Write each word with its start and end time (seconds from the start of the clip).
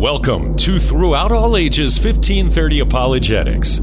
Welcome 0.00 0.56
to 0.56 0.78
Throughout 0.78 1.32
All 1.32 1.58
Ages 1.58 2.02
1530 2.02 2.80
Apologetics, 2.80 3.82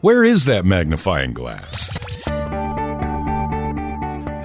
where 0.02 0.22
is 0.22 0.44
that 0.44 0.66
magnifying 0.66 1.32
glass? 1.32 1.88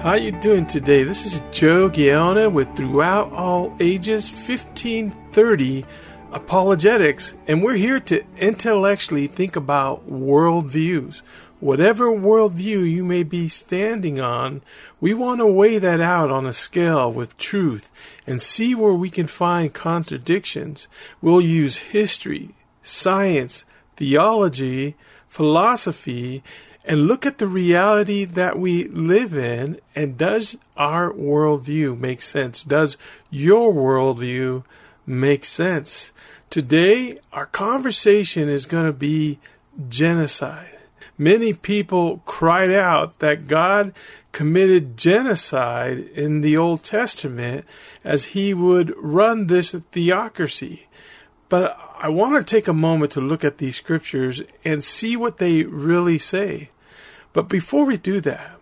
How 0.00 0.12
are 0.12 0.16
you 0.16 0.32
doing 0.32 0.64
today? 0.64 1.04
This 1.04 1.26
is 1.26 1.42
Joe 1.50 1.90
Gaona 1.90 2.50
with 2.50 2.74
Throughout 2.74 3.30
All 3.34 3.76
Ages 3.80 4.30
1530 4.30 5.84
apologetics, 6.32 7.34
and 7.46 7.62
we're 7.62 7.76
here 7.76 8.00
to 8.00 8.24
intellectually 8.36 9.26
think 9.26 9.56
about 9.56 10.10
worldviews. 10.10 11.22
Whatever 11.58 12.10
worldview 12.10 12.90
you 12.90 13.02
may 13.02 13.22
be 13.22 13.48
standing 13.48 14.20
on, 14.20 14.62
we 15.00 15.14
want 15.14 15.40
to 15.40 15.46
weigh 15.46 15.78
that 15.78 16.00
out 16.00 16.30
on 16.30 16.44
a 16.44 16.52
scale 16.52 17.10
with 17.10 17.38
truth 17.38 17.90
and 18.26 18.42
see 18.42 18.74
where 18.74 18.92
we 18.92 19.08
can 19.08 19.26
find 19.26 19.72
contradictions. 19.72 20.86
We'll 21.22 21.40
use 21.40 21.78
history, 21.78 22.54
science, 22.82 23.64
theology, 23.96 24.96
philosophy, 25.28 26.42
and 26.84 27.06
look 27.06 27.26
at 27.26 27.38
the 27.38 27.48
reality 27.48 28.24
that 28.24 28.58
we 28.58 28.84
live 28.88 29.36
in 29.36 29.80
and 29.94 30.18
does 30.18 30.56
our 30.76 31.10
worldview 31.12 31.98
make 31.98 32.22
sense? 32.22 32.62
Does 32.62 32.96
your 33.30 33.72
worldview 33.72 34.62
make 35.06 35.44
sense? 35.44 36.12
Today, 36.50 37.18
our 37.32 37.46
conversation 37.46 38.48
is 38.48 38.66
going 38.66 38.86
to 38.86 38.92
be 38.92 39.38
genocide. 39.88 40.78
Many 41.18 41.52
people 41.52 42.22
cried 42.24 42.70
out 42.70 43.18
that 43.18 43.48
God 43.48 43.92
committed 44.32 44.96
genocide 44.96 45.98
in 45.98 46.42
the 46.42 46.56
Old 46.56 46.84
Testament 46.84 47.64
as 48.04 48.26
he 48.26 48.54
would 48.54 48.94
run 48.98 49.46
this 49.46 49.72
theocracy. 49.72 50.86
But 51.48 51.78
I 51.98 52.08
want 52.10 52.34
to 52.34 52.54
take 52.54 52.68
a 52.68 52.74
moment 52.74 53.12
to 53.12 53.20
look 53.20 53.44
at 53.44 53.58
these 53.58 53.76
scriptures 53.76 54.42
and 54.64 54.84
see 54.84 55.16
what 55.16 55.38
they 55.38 55.62
really 55.62 56.18
say. 56.18 56.70
But 57.32 57.48
before 57.48 57.84
we 57.86 57.96
do 57.96 58.20
that, 58.20 58.58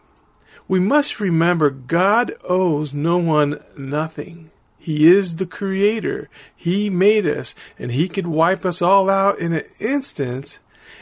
we 0.68 0.80
must 0.80 1.20
remember 1.20 1.70
God 1.70 2.34
owes 2.48 2.94
no 2.94 3.18
one 3.18 3.62
nothing. 3.76 4.50
He 4.84 5.06
is 5.06 5.36
the 5.36 5.46
creator. 5.46 6.28
He 6.54 6.90
made 6.90 7.26
us, 7.26 7.54
and 7.78 7.90
He 7.90 8.06
could 8.06 8.26
wipe 8.26 8.66
us 8.66 8.82
all 8.82 9.08
out 9.08 9.38
in 9.38 9.54
an 9.54 9.64
instant 9.80 10.58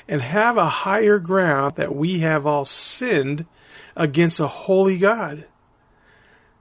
and 0.06 0.22
have 0.22 0.56
a 0.56 0.68
higher 0.68 1.18
ground 1.18 1.74
that 1.74 1.92
we 1.92 2.20
have 2.20 2.46
all 2.46 2.64
sinned 2.64 3.44
against 3.96 4.38
a 4.38 4.46
holy 4.46 4.98
God. 4.98 5.46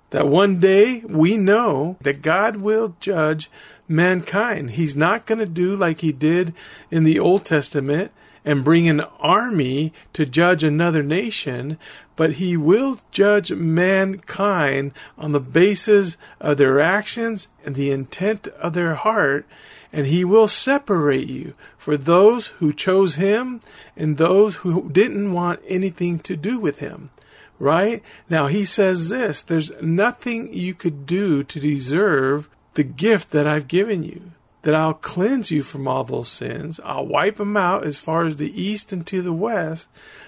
That 0.10 0.30
one 0.30 0.60
day 0.60 1.02
we 1.02 1.38
know 1.38 1.98
that 2.02 2.24
God 2.24 2.56
will 2.56 2.96
judge 3.00 3.52
mankind. 3.88 4.72
He's 4.72 4.96
not 4.96 5.28
going 5.28 5.38
to 5.38 5.46
do 5.46 5.76
like 5.76 6.00
He 6.00 6.12
did 6.12 6.56
in 6.90 7.04
the 7.04 7.20
Old 7.20 7.46
Testament 7.46 8.12
and 8.44 8.64
bring 8.64 8.90
an 8.90 9.02
army 9.20 9.94
to 10.14 10.26
judge 10.26 10.64
another 10.64 11.04
nation, 11.04 11.78
but 12.16 12.34
he 12.34 12.58
will 12.58 13.00
judge 13.12 13.52
mankind 13.52 14.94
on 15.18 15.32
the 15.32 15.40
basis 15.40 16.18
of 16.40 16.58
their 16.58 16.80
actions 16.80 17.48
and 17.66 17.76
the 17.76 17.92
intent 17.92 18.48
of 18.48 18.74
their 18.74 18.96
heart, 18.96 19.46
and 19.94 20.08
he 20.08 20.24
will 20.24 20.48
separate 20.48 21.28
you 21.28 21.54
for 21.78 21.98
those 21.98 22.48
who 22.48 22.74
chose 22.74 23.16
him 23.16 23.62
and 23.96 24.18
those 24.18 24.58
who 24.58 24.90
didn't 24.90 25.34
want 25.34 25.62
anything 25.68 26.18
to 26.20 26.36
do 26.36 26.60
with 26.60 26.80
him. 26.80 27.12
Right? 27.60 28.02
Now 28.28 28.48
he 28.48 28.66
says 28.66 29.10
this 29.10 29.42
there's 29.44 29.72
nothing 29.82 30.52
you 30.52 30.74
could 30.74 31.06
do 31.06 31.44
to 31.44 31.60
deserve 31.60 32.50
the 32.74 32.84
gift 32.84 33.30
that 33.32 33.46
I've 33.46 33.68
given 33.68 34.02
you 34.02 34.32
that 34.64 34.76
I'll 34.76 34.94
cleanse 34.94 35.50
you 35.50 35.64
from 35.64 35.88
all 35.88 36.04
those 36.04 36.30
sins. 36.30 36.80
I'll 36.84 37.06
wipe 37.06 37.38
them 37.38 37.58
out 37.58 37.86
as 37.86 37.98
far 37.98 38.26
as 38.26 38.38
the 38.38 38.62
east 38.62 38.94
and 38.94 39.06
to 39.08 39.22
the 39.22 39.34
west. 39.34 39.88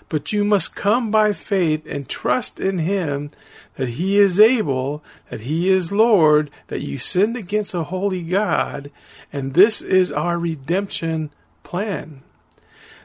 But 0.10 0.32
you 0.32 0.44
must 0.44 0.76
come 0.76 1.12
by 1.12 1.34
faith 1.34 1.86
and 1.88 2.08
trust 2.08 2.60
in 2.60 2.80
Him 2.80 3.32
that 3.76 3.90
He 3.90 4.18
is 4.18 4.40
able, 4.40 5.04
that 5.30 5.42
He 5.42 5.70
is 5.70 5.92
Lord, 5.92 6.50
that 6.68 6.82
you 6.82 6.98
sinned 6.98 7.38
against 7.38 7.74
a 7.74 7.84
holy 7.84 8.24
God, 8.24 8.92
and 9.32 9.54
this 9.54 9.82
is 9.82 10.12
our 10.12 10.38
redemption 10.38 11.32
plan. 11.64 12.22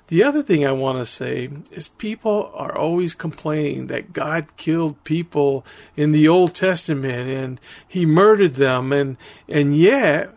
The 0.08 0.22
other 0.22 0.42
thing 0.42 0.66
I 0.66 0.72
want 0.72 0.98
to 0.98 1.04
say 1.04 1.50
is 1.70 1.88
people 1.88 2.50
are 2.54 2.76
always 2.76 3.12
complaining 3.12 3.88
that 3.88 4.14
God 4.14 4.56
killed 4.56 5.04
people 5.04 5.66
in 5.96 6.12
the 6.12 6.26
Old 6.26 6.54
Testament 6.54 7.28
and 7.28 7.60
he 7.86 8.06
murdered 8.06 8.54
them 8.54 8.90
and 8.90 9.18
and 9.46 9.76
yet 9.76 10.34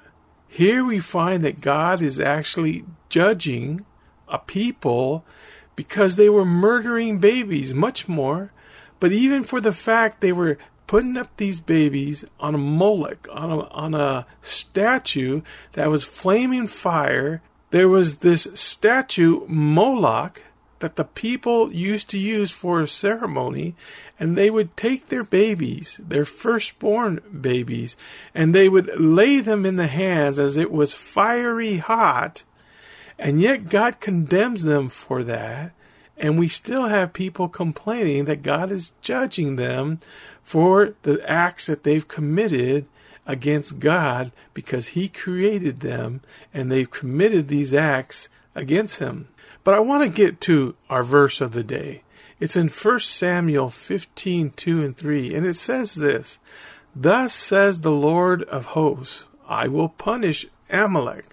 here 0.54 0.84
we 0.84 1.00
find 1.00 1.46
that 1.46 1.62
God 1.62 2.02
is 2.02 2.20
actually 2.20 2.84
judging 3.08 3.86
a 4.28 4.38
people 4.38 5.24
because 5.78 6.18
they 6.18 6.28
were 6.28 6.44
murdering 6.44 7.20
babies, 7.20 7.74
much 7.74 8.10
more. 8.10 8.52
But 9.00 9.14
even 9.14 9.44
for 9.46 9.62
the 9.62 9.72
fact 9.72 10.20
they 10.20 10.34
were 10.34 10.58
putting 10.88 11.16
up 11.16 11.30
these 11.38 11.62
babies 11.62 12.26
on 12.38 12.54
a 12.54 12.58
Moloch, 12.58 13.30
on 13.32 13.50
a, 13.50 13.60
on 13.70 13.94
a 13.94 14.26
statue 14.42 15.42
that 15.72 15.90
was 15.90 16.04
flaming 16.04 16.68
fire, 16.68 17.42
there 17.70 17.88
was 17.88 18.18
this 18.18 18.46
statue, 18.54 19.48
Moloch, 19.48 20.42
that 20.82 20.96
the 20.96 21.06
people 21.06 21.72
used 21.72 22.10
to 22.10 22.18
use 22.18 22.52
for 22.52 22.82
a 22.82 22.88
ceremony, 22.88 23.76
and 24.20 24.38
they 24.38 24.50
would 24.50 24.76
take 24.76 25.08
their 25.08 25.24
babies, 25.24 26.00
their 26.04 26.26
firstborn 26.26 27.22
babies, 27.40 27.96
and 28.36 28.54
they 28.54 28.68
would 28.68 28.92
lay 29.00 29.40
them 29.40 29.66
in 29.66 29.78
the 29.78 29.88
hands 29.88 30.38
as 30.38 30.58
it 30.58 30.72
was 30.72 30.94
fiery 30.94 31.78
hot, 31.78 32.44
and 33.18 33.40
yet 33.40 33.70
God 33.70 34.00
condemns 34.00 34.64
them 34.64 34.90
for 34.90 35.24
that. 35.24 35.72
And 36.18 36.38
we 36.38 36.48
still 36.48 36.88
have 36.88 37.14
people 37.14 37.48
complaining 37.48 38.26
that 38.26 38.44
God 38.44 38.72
is 38.72 38.94
judging 39.02 39.56
them 39.56 40.00
for 40.44 40.96
the 41.02 41.24
acts 41.28 41.66
that 41.66 41.84
they've 41.84 42.08
committed 42.08 42.86
against 43.26 43.80
God 43.80 44.32
because 44.54 44.88
He 44.88 45.08
created 45.08 45.80
them 45.80 46.22
and 46.54 46.72
they've 46.72 46.90
committed 46.90 47.48
these 47.48 47.74
acts 47.74 48.30
against 48.56 49.00
Him. 49.00 49.30
But 49.64 49.76
I 49.76 49.80
want 49.80 50.04
to 50.04 50.10
get 50.10 50.42
to 50.42 50.76
our 50.90 51.04
verse 51.04 51.40
of 51.42 51.52
the 51.52 51.64
day. 51.64 52.04
It's 52.40 52.56
in 52.56 52.70
1 52.70 53.00
Samuel 53.02 53.70
15, 53.70 54.52
2 54.52 54.84
and 54.84 54.98
3, 54.98 55.36
and 55.36 55.46
it 55.46 55.56
says 55.56 55.96
this 55.96 56.40
Thus 56.96 57.34
says 57.34 57.82
the 57.82 57.92
Lord 57.92 58.44
of 58.44 58.66
hosts, 58.66 59.26
I 59.48 59.68
will 59.68 59.90
punish 59.90 60.48
Amalek 60.70 61.26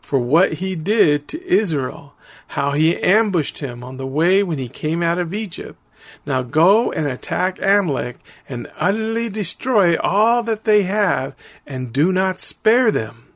for 0.00 0.18
what 0.18 0.54
he 0.54 0.74
did 0.74 1.28
to 1.28 1.46
Israel, 1.46 2.14
how 2.48 2.72
he 2.72 3.02
ambushed 3.02 3.58
him 3.58 3.84
on 3.84 3.96
the 3.96 4.06
way 4.06 4.42
when 4.42 4.58
he 4.58 4.68
came 4.68 5.02
out 5.02 5.18
of 5.18 5.34
Egypt. 5.34 5.78
Now 6.24 6.42
go 6.42 6.92
and 6.92 7.06
attack 7.06 7.60
Amalek 7.60 8.18
and 8.48 8.70
utterly 8.76 9.28
destroy 9.28 9.96
all 9.98 10.42
that 10.44 10.64
they 10.64 10.84
have, 10.84 11.34
and 11.66 11.92
do 11.92 12.12
not 12.12 12.40
spare 12.40 12.90
them. 12.90 13.32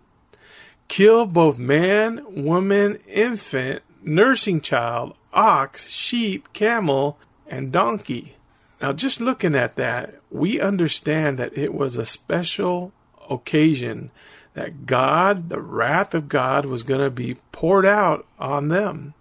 Kill 0.89 1.27
both 1.27 1.59
man, 1.59 2.23
woman, 2.45 2.99
infant, 3.07 3.83
nursing 4.03 4.61
child, 4.61 5.15
ox, 5.33 5.89
sheep, 5.89 6.53
camel, 6.53 7.19
and 7.47 7.73
donkey. 7.73 8.35
Now, 8.81 8.93
just 8.93 9.21
looking 9.21 9.55
at 9.55 9.77
that, 9.77 10.15
we 10.31 10.61
understand 10.61 11.39
that 11.39 11.57
it 11.57 11.75
was 11.75 11.97
a 11.97 12.07
special 12.07 12.93
occasion 13.29 14.11
that 14.55 14.87
God, 14.87 15.49
the 15.49 15.61
wrath 15.61 16.15
of 16.15 16.29
God, 16.29 16.65
was 16.65 16.83
going 16.83 17.01
to 17.01 17.11
be 17.11 17.37
poured 17.53 17.87
out 17.87 18.27
on 18.39 18.69
them. 18.69 19.15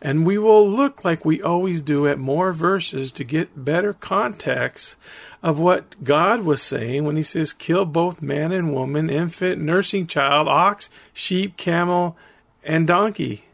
And 0.00 0.26
we 0.26 0.38
will 0.38 0.68
look 0.68 1.04
like 1.04 1.24
we 1.24 1.40
always 1.40 1.80
do 1.80 2.06
at 2.06 2.18
more 2.18 2.52
verses 2.52 3.10
to 3.12 3.24
get 3.24 3.64
better 3.64 3.92
context 3.92 4.96
of 5.42 5.58
what 5.58 6.02
God 6.04 6.40
was 6.42 6.62
saying 6.62 7.04
when 7.04 7.16
he 7.16 7.22
says, 7.22 7.52
kill 7.52 7.84
both 7.84 8.20
man 8.20 8.52
and 8.52 8.72
woman, 8.72 9.08
infant, 9.08 9.60
nursing 9.60 10.06
child, 10.06 10.48
ox, 10.48 10.90
sheep, 11.12 11.56
camel, 11.56 12.16
and 12.62 12.86
donkey. 12.86 13.44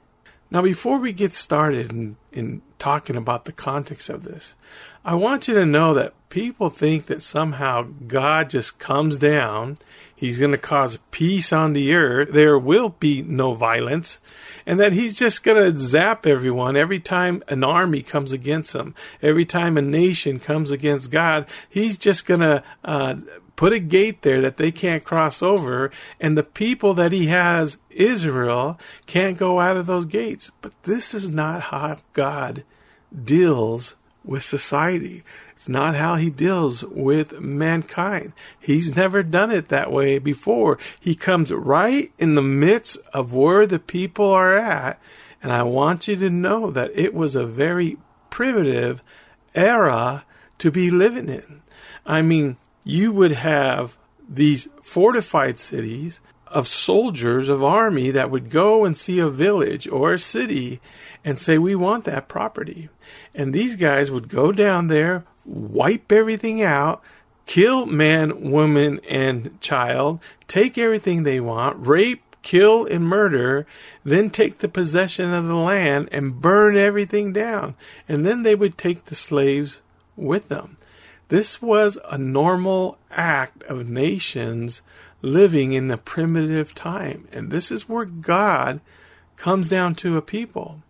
Now, 0.53 0.61
before 0.61 0.99
we 0.99 1.15
get 1.15 1.33
started 1.33 1.93
in, 1.93 2.17
in 2.31 2.61
talking 2.79 3.17
about 3.17 3.47
the 3.47 3.53
context 3.53 4.11
of 4.11 4.25
this, 4.25 4.55
I 5.03 5.15
want 5.15 5.49
you 5.49 5.55
to 5.55 5.65
know 5.65 5.95
that 5.95 6.13
people 6.29 6.69
think 6.69 7.07
that 7.07 7.23
somehow 7.23 7.87
God 8.07 8.51
just 8.51 8.79
comes 8.79 9.17
down, 9.17 9.79
he's 10.15 10.39
going 10.39 10.51
to 10.51 10.59
cause 10.59 10.99
peace 11.11 11.55
on 11.55 11.73
the 11.73 11.95
earth, 11.95 12.35
there 12.35 12.59
will 12.59 12.91
be 12.91 13.23
no 13.23 13.55
violence, 13.55 14.19
and 14.67 14.79
that 14.79 14.93
he's 14.93 15.15
just 15.15 15.43
going 15.43 15.57
to 15.57 15.79
zap 15.79 16.27
everyone 16.27 16.77
every 16.77 17.01
time 17.01 17.43
an 17.49 17.65
army 17.65 18.03
comes 18.03 18.31
against 18.31 18.75
him, 18.75 18.95
every 19.23 19.47
time 19.47 19.79
a 19.79 19.83
nation 19.83 20.39
comes 20.39 20.71
against 20.71 21.11
God, 21.11 21.47
he's 21.67 21.97
just 21.97 22.27
going 22.27 22.41
to 22.41 22.63
uh, 22.85 23.15
put 23.57 23.73
a 23.73 23.79
gate 23.79 24.23
there 24.23 24.41
that 24.41 24.57
they 24.57 24.73
can't 24.73 25.05
cross 25.05 25.43
over, 25.43 25.91
and 26.21 26.37
the 26.37 26.43
people 26.43 26.95
that 26.95 27.13
he 27.13 27.27
has, 27.27 27.77
Israel, 27.91 28.79
can't 29.07 29.37
go 29.37 29.61
out 29.61 29.77
of 29.77 29.87
those 29.87 30.07
gates. 30.07 30.51
But 30.61 30.73
this 30.85 31.15
is 31.15 31.31
not 31.31 31.63
how 31.63 31.99
God 32.13 32.65
deals 33.25 33.97
with 34.25 34.43
society. 34.43 35.23
It's 35.55 35.69
not 35.69 35.95
how 35.95 36.17
he 36.17 36.29
deals 36.29 36.83
with 36.83 37.39
mankind. 37.41 38.33
He's 38.59 38.97
never 38.97 39.23
done 39.23 39.53
it 39.53 39.69
that 39.69 39.93
way 39.93 40.19
before. 40.19 40.79
He 40.99 41.15
comes 41.15 41.53
right 41.53 42.11
in 42.19 42.35
the 42.35 42.43
midst 42.43 42.99
of 43.13 43.33
where 43.33 43.67
the 43.67 43.79
people 43.79 44.29
are 44.29 44.57
at. 44.57 44.99
And 45.41 45.53
I 45.53 45.63
want 45.63 46.09
you 46.09 46.17
to 46.17 46.31
know 46.31 46.71
that 46.71 46.91
it 46.95 47.15
was 47.15 47.37
a 47.37 47.47
very 47.47 47.99
primitive 48.31 49.03
era 49.55 50.25
to 50.59 50.71
be 50.71 50.91
living 50.91 51.29
in. 51.29 51.63
I 52.05 52.23
mean, 52.23 52.57
you 52.85 53.13
would 53.13 53.33
have 53.33 53.97
these 54.29 54.69
fortified 54.83 55.59
cities 55.59 56.21
of 56.47 56.69
soldiers 56.69 57.49
of 57.49 57.65
army 57.65 58.11
that 58.11 58.31
would 58.31 58.51
go 58.51 58.85
and 58.85 58.97
see 58.97 59.19
a 59.19 59.29
village 59.29 59.89
or 59.89 60.13
a 60.13 60.19
city 60.19 60.81
and 61.25 61.41
say, 61.41 61.59
We 61.59 61.75
want 61.75 62.05
that 62.05 62.29
property. 62.29 62.89
And 63.35 63.53
these 63.53 63.77
guys 63.77 64.11
would 64.11 64.29
go 64.29 64.53
down 64.53 64.89
there, 64.89 65.25
wipe 65.45 66.13
everything 66.13 66.63
out, 66.63 67.03
kill 67.47 67.87
man, 67.87 68.51
woman, 68.51 69.01
and 69.09 69.59
child, 69.61 70.21
take 70.47 70.77
everything 70.77 71.23
they 71.23 71.41
want, 71.41 71.87
rape, 71.87 72.23
kill, 72.43 72.85
and 72.87 73.05
murder, 73.05 73.67
then 74.05 74.29
take 74.29 74.59
the 74.59 74.69
possession 74.69 75.33
of 75.33 75.47
the 75.47 75.55
land 75.55 76.09
and 76.13 76.41
burn 76.41 76.77
everything 76.77 77.33
down. 77.33 77.75
And 78.09 78.27
then 78.27 78.43
they 78.43 78.55
would 78.55 78.77
take 78.77 79.07
the 79.07 79.15
slaves 79.15 79.79
with 80.17 80.49
them. 80.49 80.77
This 81.33 81.63
was 81.63 81.99
a 82.11 82.19
normal 82.19 82.99
act 83.11 83.63
of 83.63 83.89
nations 83.89 84.83
living 85.23 85.73
in 85.73 85.89
the 85.89 85.97
primitive 85.97 86.75
time. 86.75 87.27
And 87.33 87.51
this 87.51 87.71
is 87.71 87.89
where 87.89 88.05
God 88.05 88.83
comes 89.39 89.71
down 89.71 89.95
to 89.95 90.19
a 90.19 90.21
people. 90.21 90.83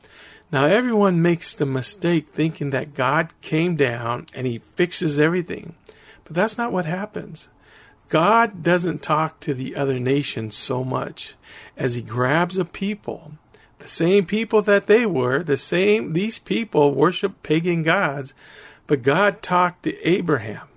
Now, 0.51 0.65
everyone 0.65 1.23
makes 1.23 1.55
the 1.55 1.65
mistake 1.65 2.31
thinking 2.31 2.71
that 2.71 2.95
God 2.95 3.29
came 3.41 3.77
down 3.77 4.27
and 4.35 4.49
he 4.49 4.63
fixes 4.75 5.17
everything. 5.17 5.77
But 6.25 6.35
that's 6.35 6.59
not 6.59 6.73
what 6.73 6.87
happens. 6.87 7.49
God 8.09 8.65
doesn't 8.65 9.01
talk 9.01 9.39
to 9.43 9.55
the 9.55 9.77
other 9.77 10.01
nations 10.01 10.57
so 10.57 10.83
much 10.83 11.37
as 11.77 11.95
he 11.95 12.03
grabs 12.03 12.59
a 12.59 12.65
people, 12.65 13.35
the 13.79 13.87
same 13.87 14.27
people 14.27 14.61
that 14.63 14.89
they 14.89 15.07
were, 15.07 15.45
the 15.45 15.57
same, 15.57 16.15
these 16.15 16.41
people 16.41 16.93
worship 16.93 17.45
pagan 17.45 17.85
gods, 17.85 18.35
but 18.93 19.03
God 19.03 19.41
talked 19.41 19.85
to 19.85 19.99
Abraham 20.07 20.69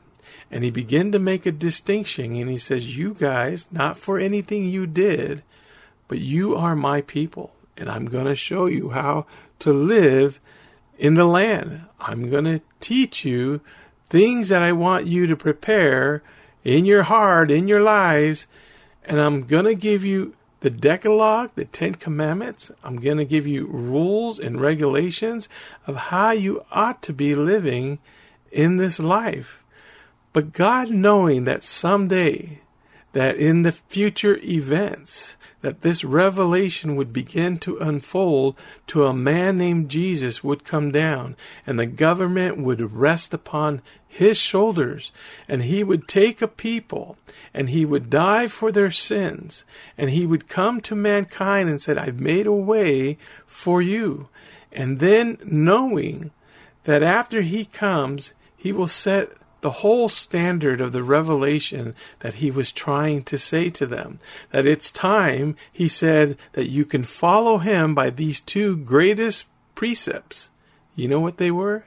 and 0.50 0.64
he 0.64 0.72
began 0.72 1.12
to 1.12 1.20
make 1.20 1.46
a 1.46 1.52
distinction 1.52 2.38
and 2.38 2.50
he 2.50 2.58
says, 2.58 2.98
You 2.98 3.14
guys, 3.14 3.68
not 3.74 3.98
for 3.98 4.18
anything 4.18 4.64
you 4.64 4.88
did, 4.88 5.44
but 6.08 6.20
you 6.20 6.56
are 6.56 6.78
my 6.78 7.02
people 7.02 7.52
and 7.76 7.90
I'm 7.90 8.06
going 8.06 8.24
to 8.24 8.34
show 8.34 8.68
you 8.68 8.92
how 8.92 9.26
to 9.60 9.74
live 9.74 10.40
in 10.98 11.16
the 11.16 11.26
land. 11.26 11.88
I'm 12.00 12.30
going 12.30 12.46
to 12.46 12.62
teach 12.80 13.26
you 13.26 13.60
things 14.10 14.48
that 14.48 14.64
I 14.64 14.72
want 14.72 15.08
you 15.08 15.28
to 15.28 15.36
prepare 15.36 16.24
in 16.64 16.86
your 16.86 17.04
heart, 17.04 17.52
in 17.52 17.68
your 17.68 17.82
lives, 17.82 18.48
and 19.04 19.20
I'm 19.20 19.44
going 19.44 19.66
to 19.66 19.76
give 19.76 20.06
you 20.06 20.36
the 20.62 20.70
Decalogue, 20.70 21.52
the 21.56 21.66
Ten 21.66 21.96
Commandments. 21.96 22.72
I'm 22.84 22.98
going 22.98 23.18
to 23.18 23.26
give 23.26 23.46
you 23.46 23.68
rules 23.68 24.40
and 24.40 24.60
regulations 24.60 25.50
of 25.86 25.96
how 25.96 26.32
you 26.32 26.66
ought 26.72 27.02
to 27.04 27.14
be 27.14 27.36
living 27.36 28.00
in 28.52 28.78
this 28.78 29.00
life. 29.00 29.64
But 30.34 30.54
God 30.54 30.90
knowing 30.90 31.46
that 31.46 31.64
someday, 31.64 32.62
that 33.14 33.38
in 33.38 33.62
the 33.62 33.72
future 33.72 34.40
events, 34.44 35.38
that 35.62 35.82
this 35.82 36.04
revelation 36.04 36.96
would 36.96 37.12
begin 37.12 37.58
to 37.58 37.78
unfold 37.78 38.56
to 38.86 39.06
a 39.06 39.14
man 39.14 39.58
named 39.58 39.90
Jesus 39.90 40.44
would 40.44 40.64
come 40.64 40.92
down 40.92 41.36
and 41.66 41.80
the 41.80 41.88
government 41.88 42.60
would 42.60 42.92
rest 42.92 43.34
upon 43.34 43.82
his 44.16 44.38
shoulders 44.38 45.12
and 45.46 45.64
he 45.64 45.84
would 45.84 46.08
take 46.08 46.42
a 46.42 46.48
people 46.48 47.18
and 47.54 47.70
he 47.70 47.84
would 47.84 48.10
die 48.10 48.48
for 48.48 48.72
their 48.72 48.90
sins 48.90 49.66
and 49.98 50.10
he 50.10 50.26
would 50.26 50.48
come 50.48 50.80
to 50.80 50.96
mankind 50.96 51.68
and 51.70 51.82
said 51.82 51.98
I've 51.98 52.20
made 52.20 52.48
a 52.48 52.54
way 52.54 53.18
for 53.46 53.82
you 53.82 54.30
and 54.72 55.00
then 55.00 55.38
knowing 55.44 56.32
that 56.86 57.04
after 57.04 57.42
he 57.42 57.66
comes 57.66 58.32
he 58.56 58.72
will 58.72 58.88
set 58.88 59.34
the 59.60 59.82
whole 59.82 60.08
standard 60.08 60.80
of 60.80 60.94
the 60.94 61.04
revelation 61.04 61.94
that 62.20 62.36
he 62.36 62.50
was 62.50 62.72
trying 62.72 63.24
to 63.24 63.38
say 63.38 63.70
to 63.72 63.88
them. 63.88 64.20
That 64.52 64.68
it's 64.68 64.92
time, 64.92 65.58
he 65.74 65.88
said, 65.88 66.38
that 66.54 66.70
you 66.70 66.86
can 66.86 67.04
follow 67.04 67.58
him 67.58 67.96
by 67.96 68.12
these 68.12 68.40
two 68.40 68.78
greatest 68.78 69.46
precepts. 69.74 70.52
You 70.96 71.08
know 71.08 71.20
what 71.20 71.38
they 71.38 71.50
were? 71.50 71.86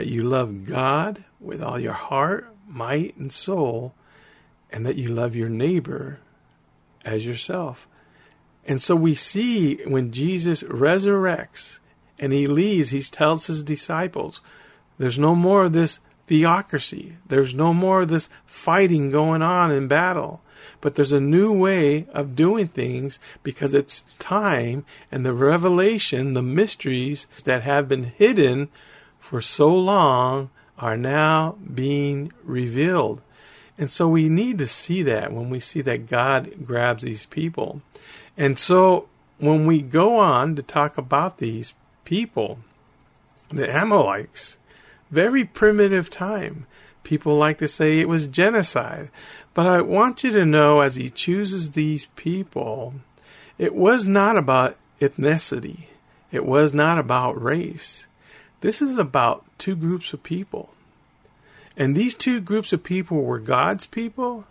That 0.00 0.06
you 0.06 0.22
love 0.22 0.64
God 0.64 1.24
with 1.38 1.62
all 1.62 1.78
your 1.78 1.92
heart, 1.92 2.56
might, 2.66 3.18
and 3.18 3.30
soul, 3.30 3.92
and 4.70 4.86
that 4.86 4.96
you 4.96 5.08
love 5.08 5.36
your 5.36 5.50
neighbor 5.50 6.20
as 7.04 7.26
yourself. 7.26 7.86
And 8.64 8.80
so 8.80 8.96
we 8.96 9.14
see 9.14 9.74
when 9.84 10.10
Jesus 10.10 10.62
resurrects 10.62 11.80
and 12.18 12.32
he 12.32 12.46
leaves, 12.46 12.88
he 12.88 13.02
tells 13.02 13.46
his 13.46 13.62
disciples, 13.62 14.40
there's 14.96 15.18
no 15.18 15.34
more 15.34 15.64
of 15.64 15.74
this 15.74 16.00
theocracy. 16.28 17.16
There's 17.28 17.52
no 17.52 17.74
more 17.74 18.00
of 18.00 18.08
this 18.08 18.30
fighting 18.46 19.10
going 19.10 19.42
on 19.42 19.70
in 19.70 19.86
battle. 19.86 20.40
But 20.80 20.94
there's 20.94 21.12
a 21.12 21.20
new 21.20 21.52
way 21.52 22.06
of 22.14 22.34
doing 22.34 22.68
things 22.68 23.18
because 23.42 23.74
it's 23.74 24.04
time 24.18 24.86
and 25.12 25.26
the 25.26 25.34
revelation, 25.34 26.32
the 26.32 26.40
mysteries 26.40 27.26
that 27.44 27.64
have 27.64 27.86
been 27.86 28.04
hidden 28.04 28.70
for 29.20 29.40
so 29.40 29.74
long 29.74 30.50
are 30.78 30.96
now 30.96 31.56
being 31.72 32.32
revealed. 32.42 33.20
And 33.78 33.90
so 33.90 34.08
we 34.08 34.28
need 34.28 34.58
to 34.58 34.66
see 34.66 35.02
that 35.04 35.32
when 35.32 35.48
we 35.50 35.60
see 35.60 35.80
that 35.82 36.08
God 36.08 36.66
grabs 36.66 37.02
these 37.02 37.26
people. 37.26 37.80
And 38.36 38.58
so 38.58 39.08
when 39.38 39.66
we 39.66 39.82
go 39.82 40.18
on 40.18 40.56
to 40.56 40.62
talk 40.62 40.98
about 40.98 41.38
these 41.38 41.74
people, 42.04 42.58
the 43.50 43.70
Amalekites, 43.70 44.58
very 45.10 45.44
primitive 45.44 46.10
time. 46.10 46.66
People 47.02 47.36
like 47.36 47.58
to 47.58 47.68
say 47.68 47.98
it 47.98 48.08
was 48.08 48.26
genocide. 48.26 49.10
But 49.54 49.66
I 49.66 49.80
want 49.80 50.22
you 50.22 50.30
to 50.32 50.44
know 50.44 50.80
as 50.80 50.96
he 50.96 51.10
chooses 51.10 51.72
these 51.72 52.06
people, 52.16 52.94
it 53.58 53.74
was 53.74 54.06
not 54.06 54.36
about 54.36 54.76
ethnicity. 55.00 55.86
It 56.30 56.46
was 56.46 56.72
not 56.72 56.98
about 56.98 57.40
race. 57.40 58.06
This 58.60 58.82
is 58.82 58.98
about 58.98 59.44
two 59.58 59.74
groups 59.74 60.12
of 60.12 60.22
people. 60.22 60.70
And 61.76 61.96
these 61.96 62.14
two 62.14 62.40
groups 62.40 62.72
of 62.72 62.84
people 62.84 63.22
were 63.22 63.38
God's 63.38 63.86
people 63.86 64.44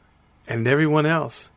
and 0.48 0.68
everyone 0.68 1.06
else. 1.06 1.52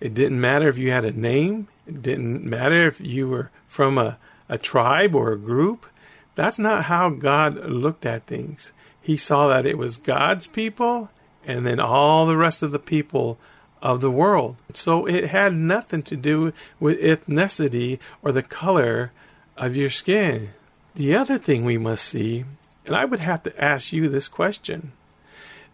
It 0.00 0.14
didn't 0.14 0.40
matter 0.40 0.68
if 0.68 0.78
you 0.78 0.90
had 0.90 1.04
a 1.04 1.12
name. 1.12 1.68
It 1.86 2.02
didn't 2.02 2.42
matter 2.44 2.86
if 2.86 3.00
you 3.00 3.28
were 3.28 3.50
from 3.68 3.98
a, 3.98 4.18
a 4.48 4.58
tribe 4.58 5.14
or 5.14 5.32
a 5.32 5.38
group. 5.38 5.86
That's 6.34 6.58
not 6.58 6.84
how 6.84 7.10
God 7.10 7.56
looked 7.66 8.04
at 8.04 8.26
things. 8.26 8.72
He 9.00 9.16
saw 9.16 9.48
that 9.48 9.66
it 9.66 9.78
was 9.78 9.96
God's 9.96 10.46
people 10.46 11.10
and 11.44 11.66
then 11.66 11.78
all 11.78 12.26
the 12.26 12.36
rest 12.36 12.62
of 12.62 12.72
the 12.72 12.78
people 12.78 13.38
of 13.80 14.00
the 14.00 14.10
world. 14.10 14.56
So 14.74 15.06
it 15.06 15.28
had 15.28 15.54
nothing 15.54 16.02
to 16.04 16.16
do 16.16 16.52
with 16.80 17.00
ethnicity 17.00 17.98
or 18.22 18.32
the 18.32 18.42
color 18.42 19.12
of 19.56 19.76
your 19.76 19.90
skin. 19.90 20.50
The 20.94 21.14
other 21.14 21.38
thing 21.38 21.64
we 21.64 21.78
must 21.78 22.04
see, 22.04 22.44
and 22.84 22.94
I 22.94 23.04
would 23.04 23.20
have 23.20 23.42
to 23.44 23.62
ask 23.64 23.92
you 23.92 24.08
this 24.08 24.28
question. 24.28 24.92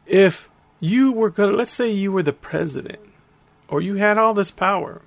If 0.06 0.48
you 0.80 1.10
were 1.12 1.30
going 1.30 1.50
to, 1.50 1.56
let's 1.56 1.72
say 1.72 1.90
you 1.90 2.12
were 2.12 2.22
the 2.22 2.32
president, 2.32 3.00
or 3.66 3.80
you 3.80 3.96
had 3.96 4.16
all 4.16 4.32
this 4.32 4.50
power, 4.50 5.02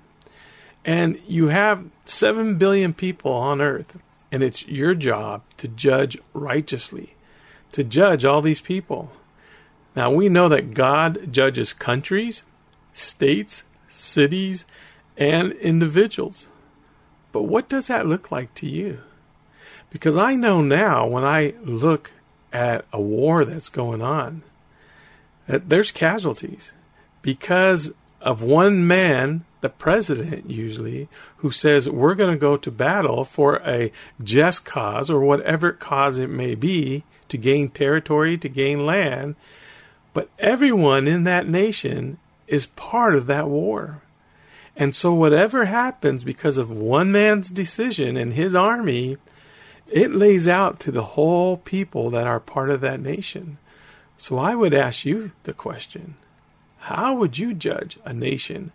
and 0.84 1.18
you 1.26 1.48
have 1.48 1.86
7 2.04 2.58
billion 2.58 2.92
people 2.92 3.32
on 3.32 3.60
earth, 3.60 3.96
And 4.32 4.42
it's 4.42 4.66
your 4.66 4.94
job 4.94 5.42
to 5.58 5.68
judge 5.68 6.16
righteously, 6.32 7.14
to 7.72 7.84
judge 7.84 8.24
all 8.24 8.40
these 8.40 8.62
people. 8.62 9.12
Now, 9.94 10.10
we 10.10 10.30
know 10.30 10.48
that 10.48 10.72
God 10.72 11.30
judges 11.30 11.74
countries, 11.74 12.42
states, 12.94 13.62
cities, 13.88 14.64
and 15.18 15.52
individuals. 15.52 16.48
But 17.30 17.42
what 17.42 17.68
does 17.68 17.88
that 17.88 18.06
look 18.06 18.32
like 18.32 18.54
to 18.54 18.66
you? 18.66 19.00
Because 19.92 20.16
I 20.16 20.34
know 20.34 20.62
now 20.62 21.06
when 21.06 21.22
I 21.22 21.52
look 21.62 22.12
at 22.50 22.86
a 22.92 23.00
war 23.00 23.44
that's 23.44 23.68
going 23.68 24.00
on 24.00 24.42
that 25.46 25.68
there's 25.68 25.90
casualties 25.90 26.72
because 27.20 27.92
of 28.22 28.42
one 28.42 28.86
man, 28.86 29.44
the 29.60 29.68
president 29.68 30.48
usually, 30.48 31.08
who 31.38 31.50
says 31.50 31.90
we're 31.90 32.14
going 32.14 32.32
to 32.32 32.40
go 32.40 32.56
to 32.56 32.70
battle 32.70 33.24
for 33.24 33.56
a 33.66 33.92
just 34.22 34.64
cause 34.64 35.10
or 35.10 35.20
whatever 35.20 35.72
cause 35.72 36.16
it 36.16 36.30
may 36.30 36.54
be 36.54 37.04
to 37.28 37.36
gain 37.36 37.68
territory, 37.68 38.38
to 38.38 38.48
gain 38.48 38.86
land. 38.86 39.34
But 40.14 40.30
everyone 40.38 41.06
in 41.06 41.24
that 41.24 41.46
nation 41.46 42.18
is 42.46 42.66
part 42.66 43.14
of 43.14 43.26
that 43.26 43.48
war. 43.48 44.00
And 44.74 44.96
so, 44.96 45.12
whatever 45.12 45.66
happens 45.66 46.24
because 46.24 46.56
of 46.56 46.70
one 46.70 47.12
man's 47.12 47.50
decision 47.50 48.16
and 48.16 48.32
his 48.32 48.54
army, 48.54 49.18
it 49.92 50.14
lays 50.14 50.48
out 50.48 50.80
to 50.80 50.90
the 50.90 51.02
whole 51.02 51.58
people 51.58 52.10
that 52.10 52.26
are 52.26 52.40
part 52.40 52.70
of 52.70 52.80
that 52.80 53.00
nation. 53.00 53.58
So, 54.16 54.38
I 54.38 54.54
would 54.54 54.74
ask 54.74 55.04
you 55.04 55.32
the 55.44 55.52
question 55.52 56.16
how 56.86 57.14
would 57.14 57.38
you 57.38 57.54
judge 57.54 57.98
a 58.04 58.12
nation 58.12 58.72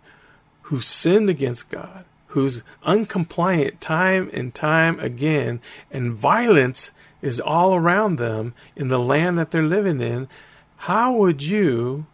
who 0.62 0.80
sinned 0.80 1.28
against 1.28 1.68
God, 1.68 2.04
who's 2.28 2.62
uncompliant 2.86 3.80
time 3.80 4.30
and 4.32 4.54
time 4.54 4.98
again, 5.00 5.60
and 5.90 6.14
violence 6.14 6.90
is 7.20 7.40
all 7.40 7.74
around 7.74 8.16
them 8.16 8.54
in 8.76 8.88
the 8.88 8.98
land 8.98 9.38
that 9.38 9.50
they're 9.50 9.62
living 9.62 10.00
in? 10.00 10.28
How 10.76 11.12
would 11.12 11.42
you 11.42 12.06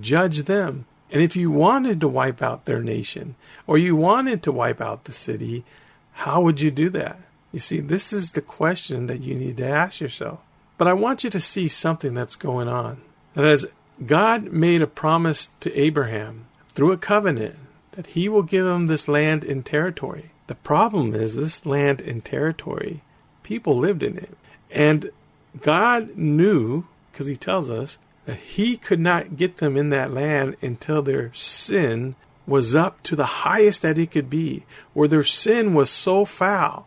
judge 0.00 0.42
them? 0.42 0.86
And 1.10 1.22
if 1.22 1.36
you 1.36 1.50
wanted 1.50 2.00
to 2.00 2.08
wipe 2.08 2.42
out 2.42 2.64
their 2.64 2.82
nation 2.82 3.36
or 3.66 3.78
you 3.78 3.94
wanted 3.94 4.42
to 4.42 4.52
wipe 4.52 4.80
out 4.80 5.04
the 5.04 5.12
city, 5.12 5.64
how 6.12 6.40
would 6.40 6.60
you 6.60 6.70
do 6.70 6.88
that? 6.90 7.20
You 7.52 7.60
see, 7.60 7.80
this 7.80 8.12
is 8.12 8.32
the 8.32 8.42
question 8.42 9.06
that 9.06 9.22
you 9.22 9.34
need 9.34 9.56
to 9.58 9.66
ask 9.66 10.00
yourself. 10.00 10.40
But 10.78 10.88
I 10.88 10.92
want 10.92 11.24
you 11.24 11.30
to 11.30 11.40
see 11.40 11.68
something 11.68 12.14
that's 12.14 12.36
going 12.36 12.68
on. 12.68 13.00
That 13.34 13.46
as 13.46 13.66
God 14.04 14.52
made 14.52 14.82
a 14.82 14.86
promise 14.86 15.48
to 15.60 15.74
Abraham 15.78 16.46
through 16.74 16.92
a 16.92 16.98
covenant 16.98 17.56
that 17.92 18.08
he 18.08 18.28
will 18.28 18.42
give 18.42 18.66
him 18.66 18.86
this 18.86 19.08
land 19.08 19.42
and 19.42 19.64
territory. 19.64 20.30
The 20.48 20.54
problem 20.54 21.14
is 21.14 21.34
this 21.34 21.64
land 21.64 22.00
and 22.00 22.24
territory, 22.24 23.02
people 23.42 23.76
lived 23.78 24.02
in 24.02 24.18
it. 24.18 24.36
And 24.70 25.10
God 25.60 26.16
knew, 26.16 26.84
because 27.10 27.26
he 27.26 27.36
tells 27.36 27.70
us, 27.70 27.98
that 28.26 28.38
he 28.38 28.76
could 28.76 29.00
not 29.00 29.36
get 29.36 29.58
them 29.58 29.76
in 29.76 29.88
that 29.90 30.12
land 30.12 30.56
until 30.60 31.00
their 31.00 31.32
sin 31.34 32.16
was 32.46 32.74
up 32.74 33.02
to 33.04 33.16
the 33.16 33.24
highest 33.24 33.82
that 33.82 33.98
it 33.98 34.10
could 34.10 34.28
be, 34.28 34.64
where 34.92 35.08
their 35.08 35.24
sin 35.24 35.74
was 35.74 35.90
so 35.90 36.24
foul, 36.24 36.86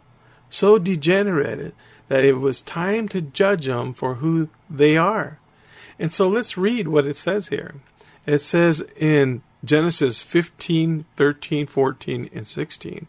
so 0.50 0.79
degenerated, 0.79 1.74
that 2.08 2.24
it 2.24 2.34
was 2.34 2.62
time 2.62 3.08
to 3.10 3.22
judge 3.22 3.65
them 3.65 3.94
for 3.94 4.15
who 4.15 4.50
they 4.70 4.98
are. 4.98 5.39
And 6.00 6.13
so 6.13 6.27
let's 6.27 6.58
read 6.58 6.88
what 6.88 7.06
it 7.06 7.15
says 7.15 7.50
here. 7.50 7.75
It 8.25 8.39
says 8.39 8.84
in 8.96 9.41
Genesis 9.63 10.22
15, 10.22 11.06
13, 11.15 11.68
14, 11.68 12.29
and 12.34 12.48
16. 12.48 13.08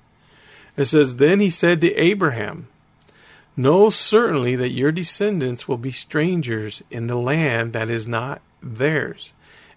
It 0.77 0.85
says, 0.87 1.17
Then 1.17 1.41
he 1.41 1.51
said 1.51 1.81
to 1.81 1.95
Abraham, 1.95 2.69
Know 3.57 3.91
certainly 3.91 4.57
that 4.57 4.71
your 4.71 4.93
descendants 4.93 5.69
will 5.69 5.77
be 5.77 5.93
strangers 5.93 6.83
in 6.91 7.07
the 7.07 7.17
land 7.17 7.73
that 7.73 7.91
is 7.91 8.07
not 8.07 8.41
theirs, 8.63 9.33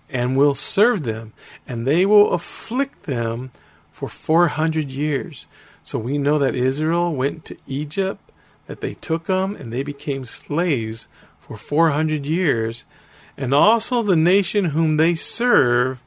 and 0.09 0.37
will 0.37 0.55
serve 0.55 1.03
them, 1.03 1.33
and 1.67 1.85
they 1.85 2.05
will 2.05 2.31
afflict 2.31 3.03
them 3.03 3.51
for 3.91 4.07
400 4.07 4.89
years. 4.89 5.45
So 5.83 5.99
we 5.99 6.17
know 6.17 6.39
that 6.39 6.55
Israel 6.55 7.13
went 7.13 7.45
to 7.45 7.57
Egypt, 7.67 8.31
that 8.67 8.81
they 8.81 8.93
took 8.93 9.25
them, 9.25 9.55
and 9.55 9.71
they 9.71 9.83
became 9.83 10.25
slaves 10.25 11.07
for 11.39 11.57
400 11.57 12.25
years. 12.25 12.85
And 13.37 13.53
also 13.53 14.01
the 14.01 14.15
nation 14.15 14.65
whom 14.65 14.97
they 14.97 15.15
serve, 15.15 16.01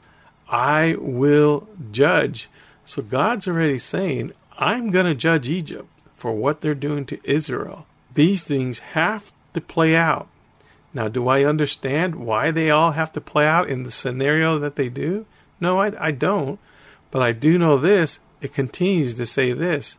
I 0.48 0.96
will 0.98 1.68
judge. 1.90 2.48
So 2.84 3.02
God's 3.02 3.46
already 3.46 3.78
saying, 3.78 4.32
I'm 4.58 4.90
going 4.90 5.06
to 5.06 5.14
judge 5.14 5.48
Egypt 5.48 5.88
for 6.14 6.32
what 6.32 6.60
they're 6.60 6.74
doing 6.74 7.04
to 7.06 7.20
Israel. 7.24 7.86
These 8.14 8.42
things 8.44 8.78
have 8.78 9.32
to 9.52 9.60
play 9.60 9.94
out. 9.94 10.28
Now, 10.94 11.08
do 11.08 11.28
I 11.28 11.44
understand 11.44 12.14
why 12.14 12.50
they 12.50 12.70
all 12.70 12.92
have 12.92 13.12
to 13.12 13.20
play 13.20 13.46
out 13.46 13.68
in 13.68 13.82
the 13.82 13.90
scenario 13.90 14.58
that 14.58 14.76
they 14.76 14.88
do? 14.88 15.26
No, 15.60 15.78
I, 15.78 15.92
I 16.06 16.10
don't. 16.10 16.58
But 17.10 17.22
I 17.22 17.32
do 17.32 17.58
know 17.58 17.76
this. 17.76 18.18
It 18.40 18.54
continues 18.54 19.14
to 19.14 19.26
say 19.26 19.52
this. 19.52 19.96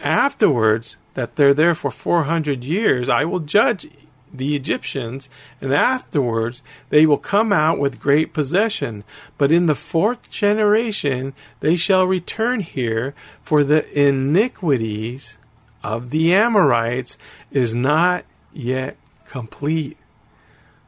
Afterwards, 0.00 0.96
that 1.14 1.36
they're 1.36 1.54
there 1.54 1.74
for 1.74 1.90
400 1.90 2.62
years, 2.62 3.08
I 3.08 3.24
will 3.24 3.40
judge 3.40 3.88
the 4.32 4.54
Egyptians, 4.54 5.28
and 5.60 5.72
afterwards 5.72 6.62
they 6.90 7.06
will 7.06 7.18
come 7.18 7.52
out 7.52 7.78
with 7.78 8.00
great 8.00 8.32
possession. 8.32 9.04
But 9.38 9.50
in 9.50 9.66
the 9.66 9.74
fourth 9.74 10.30
generation 10.30 11.32
they 11.60 11.76
shall 11.76 12.06
return 12.06 12.60
here, 12.60 13.14
for 13.42 13.64
the 13.64 13.86
iniquities 13.98 15.38
of 15.82 16.10
the 16.10 16.34
Amorites 16.34 17.16
is 17.50 17.74
not 17.74 18.24
yet 18.52 18.96
complete. 19.26 19.96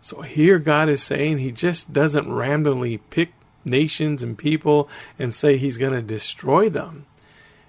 So 0.00 0.23
here 0.23 0.59
God 0.59 0.88
is 0.88 1.02
saying 1.02 1.38
He 1.38 1.52
just 1.52 1.92
doesn't 1.92 2.33
randomly 2.33 2.99
pick 2.99 3.33
nations 3.68 4.22
and 4.22 4.37
people 4.37 4.88
and 5.18 5.34
say 5.34 5.56
He's 5.56 5.78
going 5.78 5.92
to 5.92 6.02
destroy 6.02 6.68
them. 6.68 7.06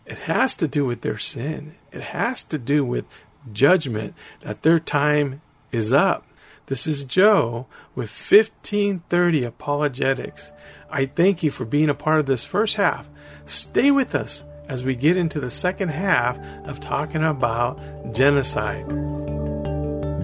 It 0.05 0.19
has 0.19 0.55
to 0.57 0.67
do 0.67 0.85
with 0.85 1.01
their 1.01 1.17
sin. 1.17 1.75
It 1.91 2.01
has 2.01 2.43
to 2.43 2.57
do 2.57 2.83
with 2.83 3.05
judgment 3.51 4.15
that 4.41 4.63
their 4.63 4.79
time 4.79 5.41
is 5.71 5.93
up. 5.93 6.25
This 6.65 6.85
is 6.85 7.03
Joe 7.03 7.65
with 7.95 8.09
1530 8.09 9.43
Apologetics. 9.43 10.51
I 10.91 11.05
thank 11.05 11.43
you 11.43 11.51
for 11.51 11.65
being 11.65 11.89
a 11.89 11.95
part 11.95 12.19
of 12.19 12.25
this 12.25 12.45
first 12.45 12.75
half. 12.75 13.09
Stay 13.45 13.91
with 13.91 14.13
us 14.13 14.43
as 14.67 14.83
we 14.83 14.95
get 14.95 15.17
into 15.17 15.39
the 15.39 15.49
second 15.49 15.89
half 15.89 16.37
of 16.65 16.79
talking 16.79 17.23
about 17.23 18.13
genocide. 18.13 18.85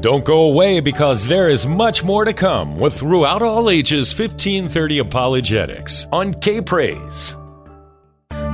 Don't 0.06 0.24
go 0.24 0.42
away 0.44 0.82
because 0.82 1.28
there 1.28 1.50
is 1.50 1.66
much 1.66 2.04
more 2.04 2.26
to 2.26 2.32
come 2.32 2.78
with 2.78 2.94
Throughout 2.94 3.42
All 3.42 3.72
Ages 3.72 4.14
1530 4.14 5.00
Apologetics 5.00 6.06
on 6.12 6.36
K 6.36 6.62
Praise. 6.62 7.36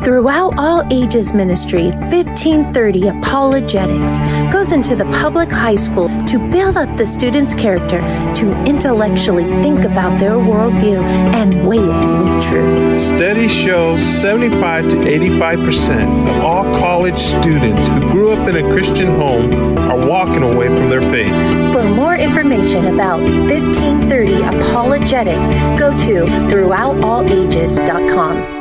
Throughout 0.04 0.58
All 0.58 0.84
Ages 0.92 1.32
Ministry, 1.32 1.92
1530 1.92 3.10
Apologetics 3.10 4.18
goes 4.52 4.72
into 4.72 4.96
the 4.96 5.06
public 5.06 5.52
high 5.52 5.76
school 5.76 6.10
to 6.26 6.40
build 6.50 6.76
up 6.76 6.98
the 6.98 7.06
student's 7.06 7.54
character 7.54 8.02
to 8.34 8.50
intellectually 8.66 9.44
think 9.62 9.86
about 9.86 10.20
their 10.20 10.32
worldview 10.32 11.04
and 11.04 11.68
weigh 11.68 11.78
it 11.78 11.86
with 11.86 12.44
truth. 12.44 13.00
Studies 13.00 13.52
show 13.52 13.96
75 13.96 14.90
to 14.90 14.96
85% 14.96 16.36
of 16.36 16.44
all 16.44 16.64
college 16.80 17.20
students 17.20 17.88
who 17.88 18.00
grew 18.12 18.32
up 18.32 18.50
in 18.50 18.56
a 18.56 18.64
Christian 18.74 19.06
home 19.06 19.78
are 19.78 20.08
walking 20.08 20.42
away 20.42 20.70
from 20.70 20.90
their 20.90 21.02
faith. 21.12 21.32
For 21.74 21.84
more 21.84 22.16
information 22.16 22.88
about 22.88 23.22
1530 23.22 24.42
Apologetics, 24.42 25.52
go 25.80 25.96
to 26.00 26.26
throughoutallages.com. 26.50 28.61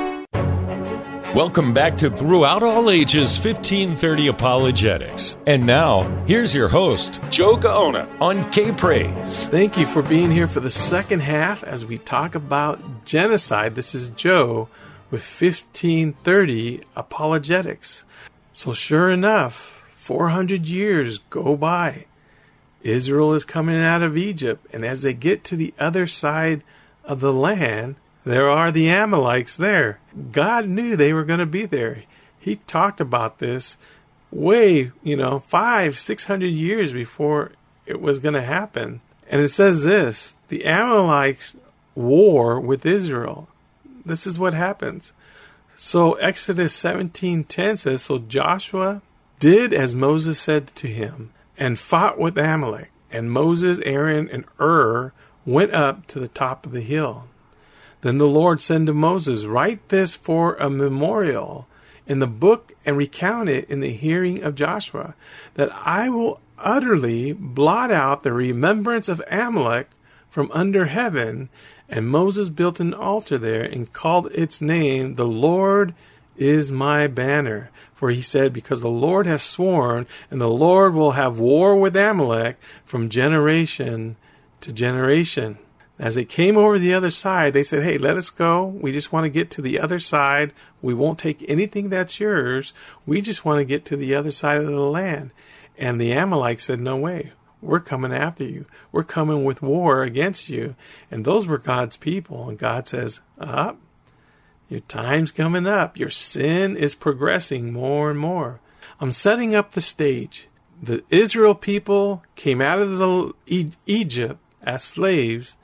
Welcome 1.35 1.73
back 1.73 1.97
to 1.99 2.11
Throughout 2.11 2.65
All 2.65 2.91
Ages 2.91 3.39
1530 3.39 4.27
Apologetics. 4.27 5.39
And 5.47 5.65
now, 5.65 6.03
here's 6.27 6.53
your 6.53 6.67
host, 6.67 7.21
Joe 7.31 7.57
Gaona 7.57 8.11
on 8.21 8.51
K 8.51 8.73
Praise. 8.73 9.47
Thank 9.47 9.79
you 9.79 9.87
for 9.87 10.03
being 10.03 10.33
here 10.33 10.49
for 10.49 10.59
the 10.59 10.73
second 10.73 11.21
half 11.21 11.63
as 11.63 11.87
we 11.87 11.99
talk 11.99 12.35
about 12.35 13.05
genocide. 13.05 13.77
This 13.77 13.95
is 13.95 14.09
Joe 14.09 14.69
with 15.13 15.23
1530 15.23 16.83
Apologetics. 16.97 18.05
So, 18.53 18.73
sure 18.73 19.09
enough, 19.09 19.85
400 19.95 20.67
years 20.67 21.19
go 21.31 21.57
by. 21.57 22.07
Israel 22.83 23.35
is 23.35 23.45
coming 23.45 23.81
out 23.81 24.03
of 24.03 24.17
Egypt, 24.17 24.67
and 24.73 24.85
as 24.85 25.03
they 25.03 25.15
get 25.15 25.45
to 25.45 25.55
the 25.55 25.75
other 25.79 26.09
side 26.09 26.65
of 27.05 27.21
the 27.21 27.33
land, 27.33 27.95
there 28.25 28.49
are 28.49 28.71
the 28.71 28.89
Amalekites 28.91 29.57
there. 29.57 30.01
God 30.33 30.69
knew 30.69 30.97
they 30.97 31.13
were 31.13 31.25
going 31.25 31.41
to 31.41 31.47
be 31.47 31.67
there. 31.67 32.05
He 32.39 32.57
talked 32.57 33.01
about 33.01 33.39
this 33.39 33.77
way, 34.31 34.93
you 35.03 35.17
know, 35.17 35.41
five, 35.41 35.99
six 35.99 36.25
hundred 36.25 36.53
years 36.53 36.93
before 36.93 37.53
it 37.87 38.01
was 38.01 38.19
going 38.19 38.35
to 38.35 38.43
happen. 38.43 39.01
And 39.29 39.41
it 39.41 39.49
says 39.49 39.85
this 39.85 40.35
the 40.49 40.67
Amalekites 40.67 41.57
war 41.95 42.61
with 42.61 42.87
Israel. 42.87 43.49
This 44.05 44.27
is 44.27 44.39
what 44.39 44.55
happens. 44.55 45.13
So 45.77 46.15
Exodus 46.15 46.77
17:10 46.77 47.79
says 47.79 48.03
so 48.03 48.19
Joshua 48.19 49.03
did 49.39 49.73
as 49.73 49.95
Moses 49.95 50.39
said 50.39 50.69
to 50.77 50.87
him, 50.87 51.33
and 51.57 51.79
fought 51.79 52.19
with 52.19 52.37
Amalek. 52.37 52.91
And 53.11 53.31
Moses, 53.31 53.81
Aaron, 53.85 54.29
and 54.31 54.45
Hur 54.59 55.13
went 55.45 55.73
up 55.73 56.07
to 56.09 56.21
the 56.21 56.29
top 56.29 56.65
of 56.65 56.73
the 56.73 56.81
hill. 56.81 57.25
Then 58.03 58.19
the 58.19 58.27
Lord 58.27 58.61
said 58.61 58.87
to 58.87 58.95
Moses, 58.95 59.45
Write 59.45 59.89
this 59.89 60.15
for 60.15 60.55
a 60.55 60.71
memorial 60.71 61.67
in 62.07 62.19
the 62.19 62.27
book 62.27 62.73
and 62.85 62.97
recount 62.97 63.49
it 63.49 63.69
in 63.69 63.81
the 63.81 63.93
hearing 63.93 64.43
of 64.43 64.55
Joshua, 64.55 65.15
that 65.55 65.71
I 65.73 66.09
will 66.09 66.41
utterly 66.59 67.33
blot 67.33 67.91
out 67.91 68.23
the 68.23 68.33
remembrance 68.33 69.09
of 69.09 69.23
Amalek 69.31 69.89
from 70.29 70.51
under 70.53 70.87
heaven. 70.87 71.49
And 71.89 72.09
Moses 72.09 72.49
built 72.49 72.81
an 72.81 72.95
altar 72.95 73.37
there 73.37 73.63
and 73.63 73.93
called 73.93 74.31
its 74.33 74.61
name, 74.61 75.17
The 75.17 75.27
Lord 75.27 75.95
is 76.37 76.73
my 76.73 77.07
banner. 77.07 77.71
For 77.95 78.11
he 78.11 78.23
said, 78.23 78.53
Because 78.53 78.81
the 78.81 78.89
Lord 78.89 79.27
has 79.27 79.43
sworn, 79.43 80.07
and 80.31 80.41
the 80.41 80.49
Lord 80.49 80.95
will 80.95 81.13
have 81.13 81.39
war 81.39 81.77
with 81.77 81.95
Amalek 81.95 82.57
from 82.85 83.11
generation 83.11 84.17
to 84.63 84.73
generation. 84.73 85.59
As 86.01 86.15
they 86.15 86.25
came 86.25 86.57
over 86.57 86.79
the 86.79 86.95
other 86.95 87.11
side, 87.11 87.53
they 87.53 87.63
said, 87.63 87.83
Hey, 87.83 87.99
let 87.99 88.17
us 88.17 88.31
go. 88.31 88.65
We 88.65 88.91
just 88.91 89.13
want 89.13 89.25
to 89.25 89.31
get 89.31 89.51
to 89.51 89.63
the 89.63 89.79
other 89.79 89.99
side. 89.99 90.55
We 90.81 90.95
won't 90.95 91.19
take 91.19 91.45
anything 91.47 91.91
that's 91.91 92.19
yours. 92.19 92.73
We 93.05 93.21
just 93.21 93.45
want 93.45 93.59
to 93.59 93.67
get 93.67 93.85
to 93.85 93.99
the 93.99 94.15
other 94.15 94.31
side 94.31 94.63
of 94.63 94.67
the 94.67 94.81
land. 94.81 95.31
And 95.77 96.01
the 96.01 96.15
Amalekites 96.15 96.65
said, 96.65 96.81
No 96.81 96.97
way. 96.97 97.33
We're 97.61 97.81
coming 97.81 98.15
after 98.15 98.45
you. 98.45 98.65
We're 98.91 99.05
coming 99.05 99.45
with 99.45 99.61
war 99.61 100.03
against 100.03 100.49
you. 100.49 100.75
And 101.11 101.27
those 101.27 101.47
were 101.47 101.59
God's 101.59 101.99
people. 101.99 102.49
And 102.49 102.59
God 102.59 102.89
says, 102.89 103.21
Up. 103.39 103.79
Your 104.71 104.81
time's 104.81 105.33
coming 105.33 105.67
up. 105.67 105.99
Your 105.99 106.09
sin 106.09 106.77
is 106.77 106.95
progressing 106.95 107.75
more 107.75 108.09
and 108.09 108.19
more. 108.19 108.61
I'm 109.01 109.13
setting 109.13 109.55
up 109.55 109.73
the 109.73 109.83
stage. 109.83 110.49
The 110.83 111.05
Israel 111.11 111.55
people 111.55 112.23
came 112.37 112.63
out 112.63 112.79
of 112.79 112.97
the 112.97 113.35
e- 113.47 113.73
Egypt 113.85 114.39
as 114.63 114.83
slaves 114.83 115.57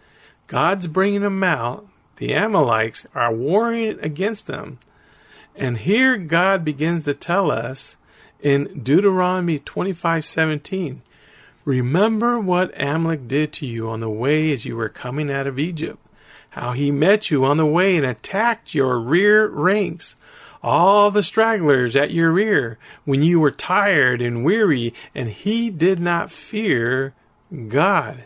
God's 0.47 0.87
bringing 0.89 1.23
them 1.23 1.43
out. 1.43 1.87
The 2.17 2.35
Amalekites 2.35 3.07
are 3.15 3.35
warring 3.35 3.99
against 4.01 4.47
them. 4.47 4.79
And 5.55 5.79
here 5.79 6.17
God 6.17 6.65
begins 6.65 7.05
to 7.05 7.15
tell 7.15 7.51
us 7.51 7.97
in 8.41 8.83
Deuteronomy 8.83 9.59
25:17, 9.59 11.03
remember 11.65 12.39
what 12.39 12.81
Amalek 12.81 13.27
did 13.27 13.53
to 13.55 13.67
you 13.67 13.89
on 13.89 14.01
the 14.01 14.11
way 14.11 14.53
as 14.53 14.65
you 14.65 14.77
were 14.77 14.89
coming 14.89 15.31
out 15.31 15.47
of 15.47 15.59
Egypt, 15.59 15.99
how 16.51 16.73
he 16.73 16.91
met 16.91 17.31
you 17.31 17.45
on 17.45 17.57
the 17.57 17.67
way 17.67 17.97
and 17.97 18.07
attacked 18.07 18.75
your 18.75 18.99
rear 18.99 19.49
ranks, 19.49 20.15
all 20.63 21.11
the 21.11 21.23
stragglers 21.23 21.97
at 21.97 22.11
your 22.11 22.31
rear 22.31 22.79
when 23.05 23.23
you 23.23 23.41
were 23.41 23.51
tired 23.51 24.21
and 24.21 24.45
weary, 24.45 24.95
and 25.15 25.29
he 25.31 25.71
did 25.71 25.99
not 25.99 26.31
fear 26.31 27.15
God. 27.69 28.25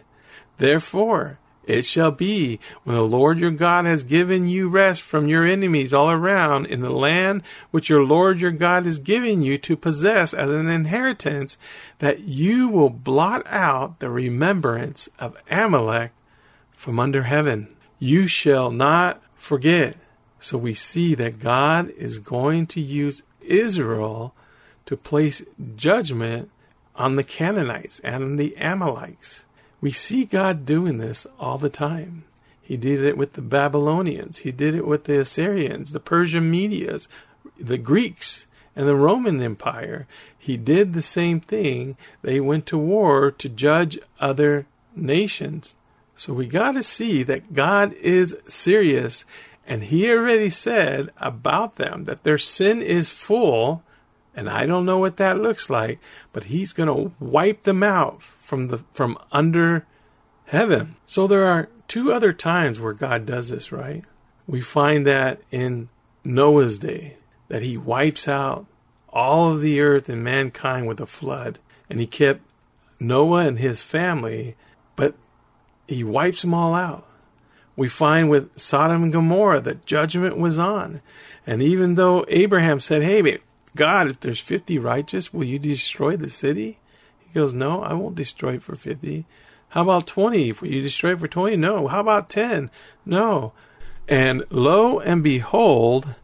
Therefore, 0.59 1.39
it 1.71 1.85
shall 1.85 2.11
be 2.11 2.59
when 2.85 2.97
the 2.97 3.03
Lord 3.03 3.39
your 3.39 3.51
God 3.51 3.85
has 3.85 4.03
given 4.03 4.49
you 4.49 4.69
rest 4.69 5.03
from 5.03 5.29
your 5.29 5.45
enemies 5.45 5.93
all 5.93 6.11
around 6.11 6.67
in 6.67 6.81
the 6.81 6.91
land 6.91 7.43
which 7.71 7.89
your 7.89 8.05
Lord 8.05 8.41
your 8.41 8.51
God 8.51 8.87
is 8.87 8.99
giving 8.99 9.43
you 9.43 9.57
to 9.59 9.77
possess 9.77 10.35
as 10.35 10.51
an 10.51 10.69
inheritance 10.69 11.57
that 12.01 12.21
you 12.21 12.69
will 12.69 12.91
blot 12.91 13.47
out 13.47 14.01
the 14.01 14.11
remembrance 14.11 15.09
of 15.19 15.37
Amalek 15.51 16.13
from 16.73 16.99
under 16.99 17.23
heaven. 17.23 17.69
You 17.99 18.27
shall 18.27 18.71
not 18.71 19.23
forget. 19.37 19.97
So 20.41 20.59
we 20.59 20.75
see 20.75 21.15
that 21.15 21.39
God 21.39 21.91
is 21.91 22.19
going 22.19 22.67
to 22.69 22.81
use 22.81 23.23
Israel 23.43 24.35
to 24.87 24.97
place 24.97 25.43
judgment 25.77 26.51
on 26.97 27.17
the 27.17 27.25
Canaanites 27.25 28.01
and 28.01 28.39
the 28.39 28.57
Amalekites. 28.57 29.45
We 29.81 29.93
see 29.93 30.25
God 30.25 30.67
doing 30.67 30.99
this 30.99 31.27
all 31.39 31.59
the 31.59 31.71
time. 31.71 32.25
He 32.61 32.77
did 32.77 33.03
it 33.03 33.17
with 33.17 33.33
the 33.33 33.43
Babylonians, 33.43 34.39
he 34.39 34.53
did 34.53 34.75
it 34.75 34.87
with 34.87 35.05
the 35.05 35.19
Assyrians, 35.19 35.93
the 35.93 36.01
Persian 36.01 36.51
Medias, 36.51 37.09
the 37.59 37.79
Greeks, 37.79 38.47
and 38.77 38.87
the 38.87 38.95
Roman 38.95 39.43
Empire. 39.43 40.07
He 40.39 40.57
did 40.57 40.93
the 40.93 41.03
same 41.03 41.41
thing. 41.41 41.97
They 42.23 42.39
went 42.41 42.67
to 42.67 42.79
war 42.79 43.31
to 43.33 43.49
judge 43.49 43.99
other 44.21 44.67
nations. 44.95 45.75
So 46.15 46.33
we 46.33 46.47
got 46.47 46.73
to 46.73 46.83
see 46.83 47.23
that 47.25 47.55
God 47.55 47.93
is 47.95 48.37
serious, 48.47 49.25
and 49.67 49.85
He 49.85 50.09
already 50.11 50.51
said 50.51 51.11
about 51.17 51.77
them 51.77 52.05
that 52.05 52.23
their 52.23 52.39
sin 52.39 52.83
is 52.83 53.11
full, 53.11 53.83
and 54.35 54.49
I 54.49 54.67
don't 54.67 54.87
know 54.87 54.99
what 54.99 55.17
that 55.17 55.41
looks 55.41 55.69
like, 55.69 55.99
but 56.33 56.45
He's 56.45 56.73
going 56.73 56.89
to 56.89 57.15
wipe 57.19 57.63
them 57.63 57.83
out 57.83 58.23
from 58.23 58.69
the 58.69 58.79
from 58.93 59.19
under 59.33 59.87
heaven. 60.47 60.97
So 61.07 61.27
there 61.27 61.47
are 61.47 61.69
two 61.89 62.13
other 62.13 62.33
times 62.33 62.79
where 62.81 62.93
God 62.93 63.27
does 63.27 63.49
this, 63.49 63.73
right? 63.73 64.05
We 64.47 64.61
find 64.61 65.07
that 65.07 65.41
in 65.51 65.89
Noah's 66.25 66.79
day 66.79 67.17
that 67.49 67.63
he 67.63 67.77
wipes 67.77 68.29
out 68.29 68.67
all 69.09 69.53
of 69.53 69.61
the 69.61 69.81
earth 69.81 70.09
and 70.09 70.23
mankind 70.23 70.87
with 70.87 71.01
a 71.01 71.07
flood 71.07 71.59
and 71.89 71.99
he 71.99 72.07
kept 72.07 72.43
Noah 73.01 73.47
and 73.47 73.59
his 73.59 73.83
family, 73.83 74.57
but 74.95 75.15
he 75.89 76.05
wipes 76.05 76.43
them 76.43 76.55
all 76.55 76.75
out. 76.75 77.07
We 77.77 77.89
find 77.89 78.29
with 78.29 78.59
Sodom 78.59 79.05
and 79.05 79.13
Gomorrah 79.13 79.61
that 79.61 79.87
judgment 79.87 80.37
was 80.37 80.59
on. 80.59 81.01
And 81.47 81.63
even 81.63 81.95
though 81.95 82.25
Abraham 82.29 82.79
said, 82.79 83.03
Hey, 83.03 83.41
God, 83.77 84.09
if 84.09 84.21
there's 84.21 84.41
50 84.41 84.79
righteous, 84.79 85.33
will 85.33 85.45
you 85.45 85.59
destroy 85.59 86.17
the 86.17 86.31
city? 86.31 86.79
He 87.19 87.39
goes, 87.39 87.55
No, 87.55 87.83
I 87.83 87.95
won't 87.95 88.17
destroy 88.17 88.55
it 88.55 88.63
for 88.63 88.75
50. 88.75 89.25
How 89.71 89.83
about 89.83 90.07
20? 90.07 90.51
If 90.51 90.63
you 90.63 90.83
destroy 90.83 91.13
it 91.13 91.21
for 91.21 91.29
20? 91.29 91.57
No. 91.57 91.87
How 91.87 92.01
about 92.01 92.29
10? 92.29 92.71
No. 93.07 93.53
And 94.09 94.45
lo 94.51 94.99
and 94.99 95.23
behold, 95.23 96.17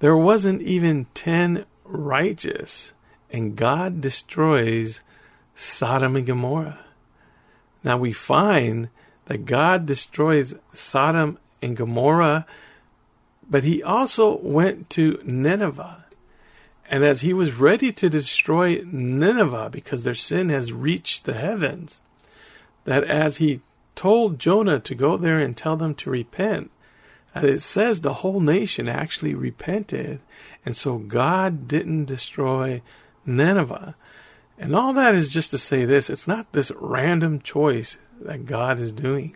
there 0.00 0.16
wasn't 0.16 0.60
even 0.60 1.06
10 1.14 1.64
righteous. 1.84 2.92
And 3.30 3.56
God 3.56 4.02
destroys 4.02 5.00
Sodom 5.54 6.16
and 6.16 6.26
Gomorrah. 6.26 6.80
Now 7.82 7.96
we 7.96 8.12
find 8.12 8.90
that 9.26 9.46
God 9.46 9.86
destroys 9.86 10.54
Sodom 10.74 11.38
and 11.62 11.76
Gomorrah, 11.76 12.46
but 13.48 13.64
he 13.64 13.82
also 13.82 14.38
went 14.38 14.90
to 14.90 15.20
Nineveh 15.24 16.03
and 16.94 17.04
as 17.04 17.22
he 17.22 17.32
was 17.32 17.54
ready 17.54 17.90
to 17.90 18.08
destroy 18.08 18.80
Nineveh 18.84 19.68
because 19.72 20.04
their 20.04 20.14
sin 20.14 20.48
has 20.50 20.72
reached 20.72 21.24
the 21.24 21.34
heavens, 21.34 22.00
that 22.84 23.02
as 23.02 23.38
he 23.38 23.62
told 23.96 24.38
Jonah 24.38 24.78
to 24.78 24.94
go 24.94 25.16
there 25.16 25.40
and 25.40 25.56
tell 25.56 25.76
them 25.76 25.96
to 25.96 26.10
repent, 26.10 26.70
that 27.34 27.46
it 27.46 27.62
says 27.62 28.00
the 28.00 28.14
whole 28.22 28.38
nation 28.38 28.88
actually 28.88 29.34
repented. 29.34 30.20
And 30.64 30.76
so 30.76 30.98
God 30.98 31.66
didn't 31.66 32.04
destroy 32.04 32.80
Nineveh. 33.26 33.96
And 34.56 34.76
all 34.76 34.92
that 34.92 35.16
is 35.16 35.32
just 35.32 35.50
to 35.50 35.58
say 35.58 35.84
this 35.84 36.08
it's 36.08 36.28
not 36.28 36.52
this 36.52 36.70
random 36.76 37.40
choice 37.40 37.98
that 38.20 38.46
God 38.46 38.78
is 38.78 38.92
doing. 38.92 39.34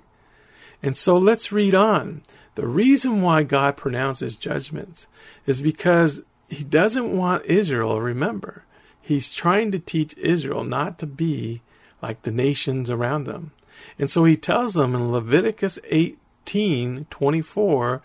And 0.80 0.96
so 0.96 1.18
let's 1.18 1.50
read 1.50 1.74
on. 1.74 2.22
The 2.54 2.68
reason 2.68 3.20
why 3.20 3.42
God 3.42 3.76
pronounces 3.76 4.36
judgments 4.36 5.08
is 5.44 5.60
because 5.60 6.22
he 6.48 6.64
doesn't 6.64 7.16
want 7.16 7.44
Israel, 7.44 8.00
remember, 8.00 8.64
he's 9.00 9.34
trying 9.34 9.70
to 9.72 9.78
teach 9.78 10.16
Israel 10.16 10.64
not 10.64 10.98
to 10.98 11.06
be 11.06 11.62
like 12.02 12.22
the 12.22 12.30
nations 12.30 12.90
around 12.90 13.24
them. 13.24 13.52
And 13.98 14.11
so 14.11 14.24
he 14.24 14.37
tells 14.37 14.74
them 14.74 14.94
in 14.94 15.12
Leviticus 15.12 15.78
18 15.84 17.06
24, 17.11 18.02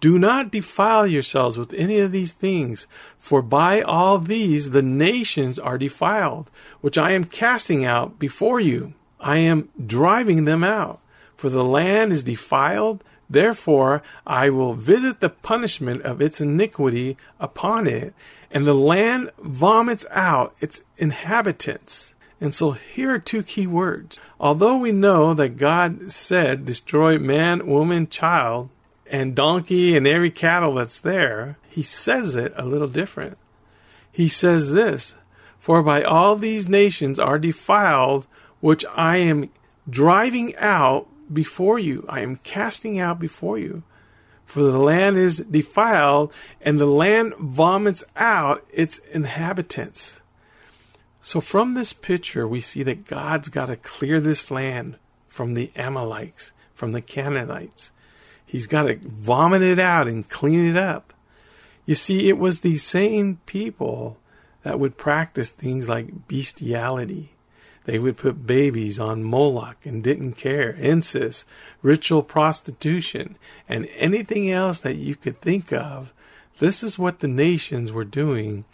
do 0.00 0.18
not 0.18 0.50
defile 0.50 1.06
yourselves 1.06 1.56
with 1.56 1.72
any 1.72 1.98
of 1.98 2.12
these 2.12 2.32
things, 2.32 2.86
for 3.16 3.40
by 3.40 3.80
all 3.80 4.18
these 4.18 4.72
the 4.72 4.82
nations 4.82 5.58
are 5.58 5.78
defiled, 5.78 6.50
which 6.82 6.98
I 6.98 7.12
am 7.12 7.24
casting 7.24 7.84
out 7.84 8.18
before 8.18 8.60
you. 8.60 8.92
I 9.18 9.38
am 9.38 9.70
driving 9.86 10.44
them 10.44 10.62
out, 10.62 11.00
for 11.36 11.48
the 11.48 11.64
land 11.64 12.12
is 12.12 12.22
defiled 12.22 13.02
Therefore, 13.28 14.02
I 14.26 14.50
will 14.50 14.74
visit 14.74 15.20
the 15.20 15.30
punishment 15.30 16.02
of 16.02 16.20
its 16.20 16.40
iniquity 16.40 17.16
upon 17.40 17.86
it, 17.86 18.14
and 18.50 18.66
the 18.66 18.74
land 18.74 19.30
vomits 19.38 20.06
out 20.10 20.54
its 20.60 20.82
inhabitants. 20.96 22.14
And 22.40 22.54
so 22.54 22.72
here 22.72 23.14
are 23.14 23.18
two 23.18 23.42
key 23.42 23.66
words. 23.66 24.18
Although 24.38 24.76
we 24.76 24.92
know 24.92 25.34
that 25.34 25.56
God 25.56 26.12
said, 26.12 26.64
destroy 26.64 27.18
man, 27.18 27.66
woman, 27.66 28.08
child, 28.08 28.68
and 29.06 29.34
donkey 29.34 29.96
and 29.96 30.06
every 30.06 30.30
cattle 30.30 30.74
that's 30.74 31.00
there, 31.00 31.58
he 31.68 31.82
says 31.82 32.36
it 32.36 32.52
a 32.56 32.66
little 32.66 32.88
different. 32.88 33.38
He 34.10 34.28
says 34.28 34.72
this 34.72 35.14
For 35.58 35.82
by 35.82 36.02
all 36.02 36.36
these 36.36 36.68
nations 36.68 37.18
are 37.18 37.38
defiled, 37.38 38.26
which 38.60 38.84
I 38.94 39.16
am 39.18 39.50
driving 39.88 40.56
out 40.56 41.08
before 41.32 41.78
you. 41.78 42.04
I 42.08 42.20
am 42.20 42.36
casting 42.36 42.98
out 42.98 43.18
before 43.18 43.58
you. 43.58 43.82
For 44.44 44.62
the 44.62 44.78
land 44.78 45.16
is 45.16 45.38
defiled, 45.38 46.32
and 46.60 46.78
the 46.78 46.86
land 46.86 47.34
vomits 47.36 48.04
out 48.16 48.66
its 48.72 48.98
inhabitants. 48.98 50.20
So, 51.22 51.40
from 51.40 51.72
this 51.72 51.94
picture, 51.94 52.46
we 52.46 52.60
see 52.60 52.82
that 52.82 53.06
God's 53.06 53.48
got 53.48 53.66
to 53.66 53.76
clear 53.76 54.20
this 54.20 54.50
land 54.50 54.96
from 55.26 55.54
the 55.54 55.72
Amalekites, 55.74 56.52
from 56.74 56.92
the 56.92 57.00
Canaanites. 57.00 57.90
He's 58.46 58.66
got 58.66 58.84
to 58.84 58.98
vomit 59.00 59.62
it 59.62 59.78
out 59.78 60.06
and 60.06 60.28
clean 60.28 60.68
it 60.68 60.76
up. 60.76 61.14
You 61.86 61.94
see, 61.94 62.28
it 62.28 62.38
was 62.38 62.60
these 62.60 62.82
same 62.82 63.40
people 63.46 64.18
that 64.62 64.78
would 64.78 64.96
practice 64.96 65.50
things 65.50 65.88
like 65.88 66.28
bestiality. 66.28 67.33
They 67.84 67.98
would 67.98 68.16
put 68.16 68.46
babies 68.46 68.98
on 68.98 69.24
Moloch 69.24 69.76
and 69.84 70.02
didn't 70.02 70.32
care, 70.32 70.74
incest, 70.74 71.46
ritual 71.82 72.22
prostitution, 72.22 73.36
and 73.68 73.88
anything 73.96 74.50
else 74.50 74.80
that 74.80 74.96
you 74.96 75.16
could 75.16 75.40
think 75.40 75.72
of. 75.72 76.12
This 76.58 76.82
is 76.82 76.98
what 76.98 77.20
the 77.20 77.28
nations 77.28 77.92
were 77.92 78.04
doing, 78.04 78.64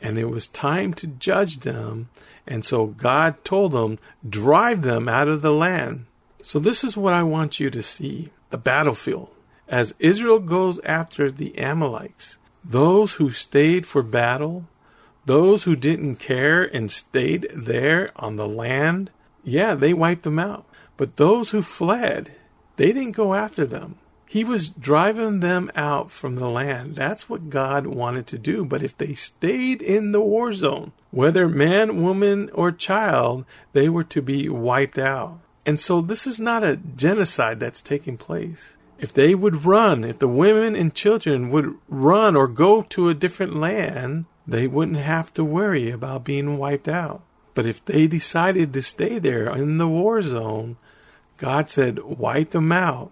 and 0.00 0.16
it 0.16 0.26
was 0.26 0.48
time 0.48 0.94
to 0.94 1.06
judge 1.06 1.60
them. 1.60 2.08
And 2.46 2.64
so 2.64 2.86
God 2.86 3.44
told 3.44 3.72
them, 3.72 3.98
drive 4.28 4.82
them 4.82 5.08
out 5.08 5.28
of 5.28 5.42
the 5.42 5.52
land. 5.52 6.06
So, 6.42 6.58
this 6.58 6.82
is 6.82 6.96
what 6.96 7.14
I 7.14 7.22
want 7.22 7.60
you 7.60 7.70
to 7.70 7.82
see 7.84 8.30
the 8.50 8.58
battlefield. 8.58 9.30
As 9.68 9.94
Israel 10.00 10.40
goes 10.40 10.80
after 10.80 11.30
the 11.30 11.56
Amalekites, 11.56 12.36
those 12.64 13.14
who 13.14 13.30
stayed 13.30 13.86
for 13.86 14.02
battle, 14.02 14.66
those 15.24 15.64
who 15.64 15.76
didn't 15.76 16.16
care 16.16 16.62
and 16.62 16.90
stayed 16.90 17.48
there 17.54 18.08
on 18.16 18.36
the 18.36 18.48
land, 18.48 19.10
yeah, 19.44 19.74
they 19.74 19.92
wiped 19.92 20.24
them 20.24 20.38
out. 20.38 20.66
But 20.96 21.16
those 21.16 21.50
who 21.50 21.62
fled, 21.62 22.32
they 22.76 22.92
didn't 22.92 23.12
go 23.12 23.34
after 23.34 23.64
them. 23.66 23.98
He 24.26 24.44
was 24.44 24.70
driving 24.70 25.40
them 25.40 25.70
out 25.76 26.10
from 26.10 26.36
the 26.36 26.48
land. 26.48 26.94
That's 26.94 27.28
what 27.28 27.50
God 27.50 27.86
wanted 27.86 28.26
to 28.28 28.38
do. 28.38 28.64
But 28.64 28.82
if 28.82 28.96
they 28.96 29.12
stayed 29.12 29.82
in 29.82 30.12
the 30.12 30.22
war 30.22 30.54
zone, 30.54 30.92
whether 31.10 31.48
man, 31.48 32.02
woman, 32.02 32.48
or 32.54 32.72
child, 32.72 33.44
they 33.74 33.90
were 33.90 34.04
to 34.04 34.22
be 34.22 34.48
wiped 34.48 34.98
out. 34.98 35.38
And 35.66 35.78
so 35.78 36.00
this 36.00 36.26
is 36.26 36.40
not 36.40 36.64
a 36.64 36.76
genocide 36.76 37.60
that's 37.60 37.82
taking 37.82 38.16
place. 38.16 38.74
If 38.98 39.12
they 39.12 39.34
would 39.34 39.66
run, 39.66 40.02
if 40.02 40.18
the 40.18 40.28
women 40.28 40.74
and 40.76 40.94
children 40.94 41.50
would 41.50 41.74
run 41.88 42.34
or 42.34 42.48
go 42.48 42.82
to 42.82 43.08
a 43.10 43.14
different 43.14 43.56
land, 43.56 44.24
they 44.46 44.66
wouldn't 44.66 44.98
have 44.98 45.32
to 45.34 45.44
worry 45.44 45.90
about 45.90 46.24
being 46.24 46.58
wiped 46.58 46.88
out. 46.88 47.22
But 47.54 47.66
if 47.66 47.84
they 47.84 48.06
decided 48.06 48.72
to 48.72 48.82
stay 48.82 49.18
there 49.18 49.54
in 49.54 49.78
the 49.78 49.88
war 49.88 50.22
zone, 50.22 50.76
God 51.36 51.68
said, 51.70 51.98
wipe 52.02 52.50
them 52.50 52.72
out. 52.72 53.10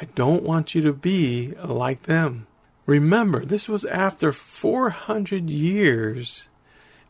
I 0.00 0.04
don't 0.14 0.42
want 0.42 0.74
you 0.74 0.82
to 0.82 0.92
be 0.92 1.54
like 1.64 2.02
them. 2.02 2.46
Remember, 2.84 3.44
this 3.44 3.68
was 3.68 3.84
after 3.84 4.32
400 4.32 5.50
years, 5.50 6.48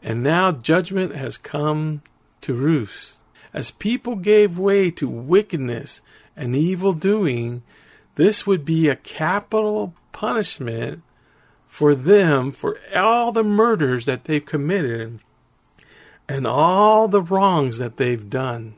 and 0.03 0.23
now 0.23 0.53
judgment 0.53 1.15
has 1.15 1.37
come 1.37 2.03
to 2.43 2.55
roost. 2.55 3.19
As 3.53 3.71
people 3.71 4.17
gave 4.17 4.59
way 4.59 4.91
to 4.93 5.09
wickedness 5.09 6.01
and 6.37 6.55
evil 6.55 6.93
doing, 6.93 7.63
this 8.15 8.47
would 8.47 8.65
be 8.65 8.89
a 8.89 8.97
capital 8.97 9.95
punishment 10.13 11.03
for 11.77 11.95
them 11.95 12.51
for 12.53 12.79
all 12.97 13.33
the 13.33 13.45
murders 13.45 14.07
that 14.07 14.25
they've 14.25 14.47
committed 14.47 15.21
and 16.27 16.47
all 16.47 17.07
the 17.07 17.21
wrongs 17.21 17.77
that 17.77 17.99
they've 17.99 18.31
done. 18.31 18.73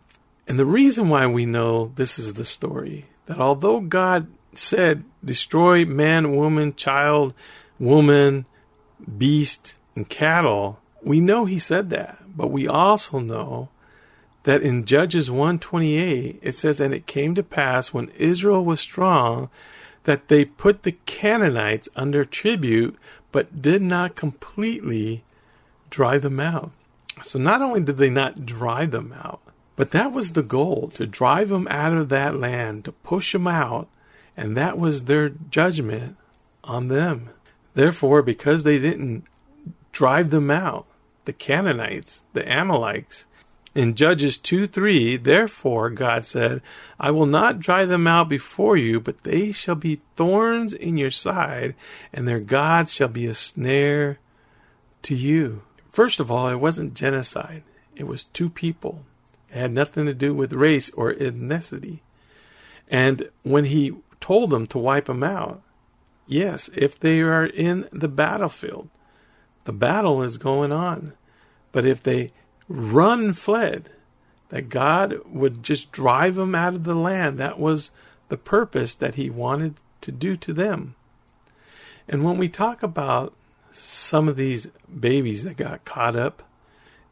And 0.48 0.58
the 0.58 0.66
reason 0.66 1.08
why 1.08 1.28
we 1.28 1.46
know 1.46 1.92
this 1.94 2.18
is 2.18 2.34
the 2.34 2.44
story 2.44 3.06
that 3.26 3.38
although 3.38 3.78
God 3.78 4.26
said, 4.52 5.04
destroy 5.24 5.84
man, 5.84 6.34
woman, 6.34 6.74
child, 6.74 7.34
woman, 7.78 8.46
beast, 9.16 9.76
and 9.94 10.08
cattle, 10.08 10.80
we 11.00 11.20
know 11.20 11.44
He 11.44 11.60
said 11.60 11.90
that. 11.90 12.18
But 12.36 12.50
we 12.50 12.66
also 12.66 13.20
know 13.20 13.68
that 14.42 14.62
in 14.62 14.84
Judges 14.84 15.30
128 15.30 16.40
it 16.42 16.56
says 16.56 16.80
and 16.80 16.92
it 16.92 17.06
came 17.06 17.36
to 17.36 17.44
pass 17.44 17.92
when 17.94 18.08
Israel 18.18 18.64
was 18.64 18.80
strong 18.80 19.50
that 20.08 20.28
they 20.28 20.42
put 20.42 20.84
the 20.84 20.96
Canaanites 21.04 21.86
under 21.94 22.24
tribute 22.24 22.96
but 23.30 23.60
did 23.60 23.82
not 23.82 24.16
completely 24.16 25.22
drive 25.90 26.22
them 26.22 26.40
out. 26.40 26.70
So 27.22 27.38
not 27.38 27.60
only 27.60 27.82
did 27.82 27.98
they 27.98 28.08
not 28.08 28.46
drive 28.46 28.90
them 28.90 29.12
out, 29.12 29.42
but 29.76 29.90
that 29.90 30.10
was 30.10 30.32
the 30.32 30.42
goal 30.42 30.90
to 30.94 31.06
drive 31.06 31.50
them 31.50 31.68
out 31.68 31.92
of 31.92 32.08
that 32.08 32.36
land, 32.36 32.86
to 32.86 32.92
push 32.92 33.34
them 33.34 33.46
out, 33.46 33.86
and 34.34 34.56
that 34.56 34.78
was 34.78 35.02
their 35.02 35.28
judgment 35.28 36.16
on 36.64 36.88
them. 36.88 37.28
Therefore, 37.74 38.22
because 38.22 38.64
they 38.64 38.78
didn't 38.78 39.24
drive 39.92 40.30
them 40.30 40.50
out, 40.50 40.86
the 41.26 41.34
Canaanites, 41.34 42.24
the 42.32 42.50
Amalekites, 42.50 43.26
in 43.74 43.94
Judges 43.94 44.38
2 44.38 44.66
3, 44.66 45.16
therefore, 45.16 45.90
God 45.90 46.24
said, 46.24 46.62
I 46.98 47.10
will 47.10 47.26
not 47.26 47.60
drive 47.60 47.88
them 47.88 48.06
out 48.06 48.28
before 48.28 48.76
you, 48.76 48.98
but 49.00 49.24
they 49.24 49.52
shall 49.52 49.74
be 49.74 50.00
thorns 50.16 50.72
in 50.72 50.96
your 50.96 51.10
side, 51.10 51.74
and 52.12 52.26
their 52.26 52.40
gods 52.40 52.94
shall 52.94 53.08
be 53.08 53.26
a 53.26 53.34
snare 53.34 54.18
to 55.02 55.14
you. 55.14 55.62
First 55.90 56.20
of 56.20 56.30
all, 56.30 56.48
it 56.48 56.60
wasn't 56.60 56.94
genocide, 56.94 57.62
it 57.94 58.06
was 58.06 58.24
two 58.24 58.48
people. 58.48 59.04
It 59.50 59.56
had 59.56 59.72
nothing 59.72 60.06
to 60.06 60.14
do 60.14 60.34
with 60.34 60.52
race 60.52 60.90
or 60.90 61.14
ethnicity. 61.14 62.00
And 62.90 63.30
when 63.42 63.66
he 63.66 63.94
told 64.20 64.50
them 64.50 64.66
to 64.68 64.78
wipe 64.78 65.06
them 65.06 65.22
out, 65.22 65.62
yes, 66.26 66.68
if 66.74 66.98
they 66.98 67.20
are 67.20 67.46
in 67.46 67.88
the 67.92 68.08
battlefield, 68.08 68.88
the 69.64 69.72
battle 69.72 70.22
is 70.22 70.38
going 70.38 70.72
on. 70.72 71.14
But 71.72 71.84
if 71.84 72.02
they 72.02 72.32
run 72.68 73.32
fled, 73.32 73.90
that 74.50 74.68
God 74.68 75.18
would 75.26 75.62
just 75.62 75.92
drive 75.92 76.36
them 76.36 76.54
out 76.54 76.74
of 76.74 76.84
the 76.84 76.94
land. 76.94 77.38
That 77.38 77.58
was 77.58 77.90
the 78.28 78.36
purpose 78.36 78.94
that 78.94 79.16
He 79.16 79.30
wanted 79.30 79.74
to 80.02 80.12
do 80.12 80.36
to 80.36 80.52
them. 80.52 80.94
And 82.08 82.24
when 82.24 82.38
we 82.38 82.48
talk 82.48 82.82
about 82.82 83.34
some 83.72 84.28
of 84.28 84.36
these 84.36 84.68
babies 84.98 85.44
that 85.44 85.56
got 85.56 85.84
caught 85.84 86.16
up 86.16 86.42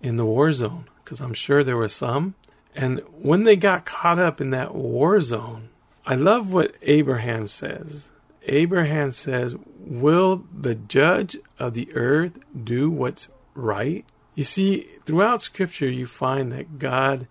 in 0.01 0.17
the 0.17 0.25
war 0.25 0.53
zone, 0.53 0.89
because 1.05 1.21
I'm 1.21 1.35
sure 1.35 1.63
there 1.63 1.77
were 1.77 1.89
some, 1.89 2.35
and 2.75 3.01
when 3.13 3.45
they 3.45 3.57
got 3.57 3.85
caught 3.85 4.19
up 4.19 4.41
in 4.41 4.51
that 4.51 4.75
war 4.75 5.21
zone, 5.21 5.69
I 6.07 6.15
love 6.15 6.53
what 6.53 6.75
Abraham 6.83 7.47
says. 7.47 8.11
Abraham 8.47 9.11
says, 9.11 9.57
Will 9.79 10.45
the 10.57 10.75
judge 10.75 11.37
of 11.59 11.75
the 11.75 11.93
earth 11.95 12.39
do 12.65 12.91
what's 12.91 13.29
right? 13.55 14.05
You 14.37 14.45
see, 14.45 14.87
throughout 15.07 15.41
Scripture, 15.41 15.89
you 15.89 16.07
find 16.07 16.53
that 16.53 16.79
God 16.79 17.27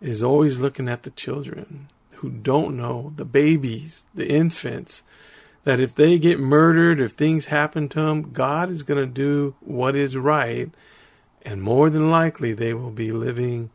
is 0.00 0.22
always 0.22 0.60
looking 0.60 0.88
at 0.88 1.02
the 1.02 1.10
children 1.10 1.88
who 2.12 2.30
don't 2.30 2.76
know, 2.76 3.12
the 3.16 3.24
babies, 3.24 4.04
the 4.14 4.28
infants, 4.28 5.02
that 5.64 5.80
if 5.80 5.96
they 5.96 6.16
get 6.16 6.38
murdered, 6.38 7.00
if 7.00 7.12
things 7.12 7.46
happen 7.46 7.88
to 7.88 8.02
them, 8.02 8.32
God 8.32 8.70
is 8.70 8.84
going 8.84 9.00
to 9.00 9.12
do 9.12 9.56
what 9.60 9.96
is 9.96 10.16
right, 10.16 10.70
and 11.42 11.60
more 11.60 11.90
than 11.90 12.08
likely 12.08 12.52
they 12.52 12.72
will 12.72 12.92
be 12.92 13.10
living 13.10 13.70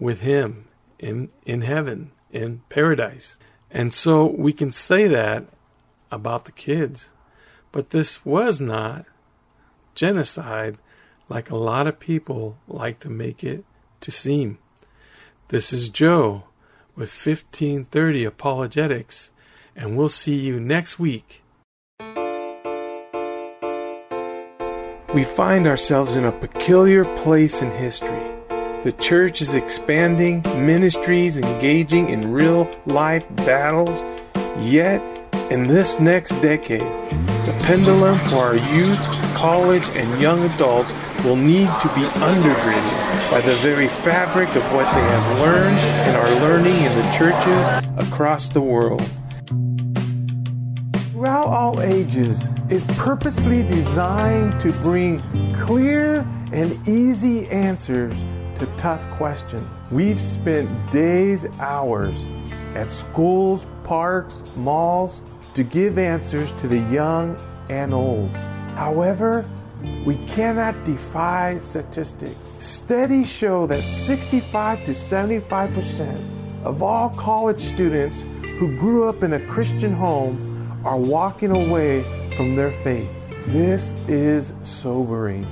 with 0.00 0.20
Him 0.22 0.66
in, 0.98 1.30
in 1.44 1.60
heaven, 1.60 2.10
in 2.32 2.62
paradise. 2.68 3.38
And 3.70 3.94
so 3.94 4.26
we 4.26 4.52
can 4.52 4.72
say 4.72 5.06
that 5.06 5.44
about 6.10 6.46
the 6.46 6.52
kids. 6.52 7.08
But 7.70 7.90
this 7.90 8.24
was 8.24 8.60
not 8.60 9.04
genocide 9.94 10.78
like 11.28 11.50
a 11.50 11.56
lot 11.56 11.86
of 11.86 11.98
people 11.98 12.56
like 12.68 13.00
to 13.00 13.10
make 13.10 13.42
it 13.42 13.64
to 14.00 14.10
seem. 14.10 14.58
This 15.48 15.72
is 15.72 15.88
Joe 15.88 16.44
with 16.94 17.10
1530 17.10 18.24
Apologetics, 18.24 19.30
and 19.74 19.96
we'll 19.96 20.08
see 20.08 20.34
you 20.34 20.58
next 20.60 20.98
week. 20.98 21.42
We 25.14 25.24
find 25.24 25.66
ourselves 25.66 26.16
in 26.16 26.24
a 26.24 26.32
peculiar 26.32 27.04
place 27.16 27.62
in 27.62 27.70
history. 27.70 28.36
The 28.82 28.94
church 28.98 29.40
is 29.40 29.54
expanding, 29.54 30.42
ministries 30.64 31.36
engaging 31.36 32.10
in 32.10 32.32
real 32.32 32.70
life 32.86 33.26
battles, 33.36 34.02
yet, 34.58 35.00
in 35.50 35.62
this 35.62 36.00
next 36.00 36.32
decade, 36.42 36.80
the 36.80 37.56
pendulum 37.62 38.18
for 38.30 38.36
our 38.36 38.56
youth, 38.56 38.98
college, 39.34 39.86
and 39.90 40.20
young 40.20 40.42
adults 40.50 40.92
will 41.24 41.36
need 41.36 41.68
to 41.80 41.88
be 41.94 42.02
undergirded 42.18 43.30
by 43.30 43.40
the 43.40 43.54
very 43.56 43.86
fabric 43.88 44.48
of 44.56 44.62
what 44.72 44.92
they 44.94 45.00
have 45.00 45.38
learned 45.38 45.78
and 45.78 46.16
are 46.16 46.40
learning 46.40 46.74
in 46.74 46.94
the 46.96 47.12
churches 47.12 48.08
across 48.08 48.48
the 48.48 48.60
world. 48.60 49.08
Throughout 51.12 51.46
all 51.46 51.80
ages 51.80 52.44
is 52.68 52.84
purposely 52.96 53.62
designed 53.62 54.58
to 54.60 54.72
bring 54.82 55.20
clear 55.64 56.26
and 56.52 56.88
easy 56.88 57.48
answers 57.48 58.14
to 58.58 58.66
tough 58.78 59.08
questions. 59.12 59.66
We've 59.92 60.20
spent 60.20 60.90
days, 60.90 61.46
hours 61.60 62.14
at 62.74 62.90
schools, 62.90 63.64
parks, 63.84 64.34
malls 64.56 65.20
to 65.56 65.64
give 65.64 65.98
answers 65.98 66.52
to 66.60 66.68
the 66.68 66.78
young 66.92 67.34
and 67.70 67.94
old. 67.94 68.30
However, 68.76 69.48
we 70.04 70.16
cannot 70.26 70.84
defy 70.84 71.58
statistics. 71.60 72.36
Studies 72.60 73.26
show 73.26 73.66
that 73.66 73.82
65 73.82 74.84
to 74.84 74.92
75% 74.92 76.62
of 76.62 76.82
all 76.82 77.08
college 77.10 77.60
students 77.60 78.16
who 78.58 78.76
grew 78.76 79.08
up 79.08 79.22
in 79.22 79.32
a 79.32 79.46
Christian 79.46 79.94
home 79.94 80.82
are 80.84 80.98
walking 80.98 81.50
away 81.50 82.02
from 82.36 82.54
their 82.54 82.72
faith. 82.82 83.10
This 83.46 83.92
is 84.08 84.52
sobering. 84.62 85.46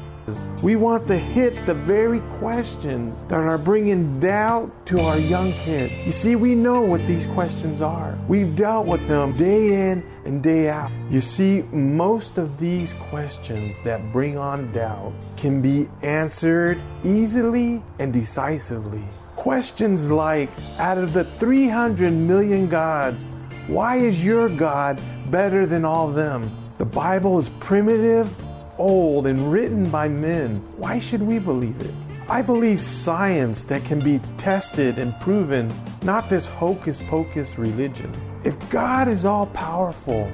We 0.62 0.76
want 0.76 1.06
to 1.08 1.18
hit 1.18 1.66
the 1.66 1.74
very 1.74 2.20
questions 2.38 3.18
that 3.28 3.40
are 3.40 3.58
bringing 3.58 4.20
doubt 4.20 4.86
to 4.86 5.00
our 5.00 5.18
young 5.18 5.52
kids. 5.52 5.92
You 6.06 6.12
see, 6.12 6.36
we 6.36 6.54
know 6.54 6.80
what 6.80 7.06
these 7.06 7.26
questions 7.26 7.82
are. 7.82 8.18
We've 8.28 8.56
dealt 8.56 8.86
with 8.86 9.06
them 9.06 9.34
day 9.34 9.90
in 9.90 10.02
and 10.24 10.42
day 10.42 10.70
out. 10.70 10.90
You 11.10 11.20
see, 11.20 11.62
most 11.72 12.38
of 12.38 12.58
these 12.58 12.94
questions 12.94 13.74
that 13.84 14.12
bring 14.12 14.38
on 14.38 14.72
doubt 14.72 15.12
can 15.36 15.60
be 15.60 15.88
answered 16.02 16.80
easily 17.04 17.82
and 17.98 18.12
decisively. 18.12 19.04
Questions 19.36 20.10
like, 20.10 20.48
out 20.78 20.96
of 20.96 21.12
the 21.12 21.24
300 21.24 22.12
million 22.12 22.68
gods, 22.68 23.22
why 23.66 23.96
is 23.96 24.24
your 24.24 24.48
God 24.48 25.00
better 25.30 25.66
than 25.66 25.84
all 25.84 26.08
of 26.08 26.14
them? 26.14 26.50
The 26.78 26.84
Bible 26.84 27.38
is 27.38 27.48
primitive 27.60 28.34
old 28.78 29.26
and 29.26 29.52
written 29.52 29.88
by 29.90 30.08
men. 30.08 30.56
Why 30.76 30.98
should 30.98 31.22
we 31.22 31.38
believe 31.38 31.80
it? 31.80 31.94
I 32.28 32.40
believe 32.42 32.80
science 32.80 33.64
that 33.64 33.84
can 33.84 34.00
be 34.00 34.20
tested 34.38 34.98
and 34.98 35.18
proven, 35.20 35.72
not 36.02 36.30
this 36.30 36.46
hocus 36.46 37.00
pocus 37.08 37.58
religion. 37.58 38.10
If 38.44 38.56
God 38.70 39.08
is 39.08 39.24
all 39.24 39.46
powerful, 39.46 40.26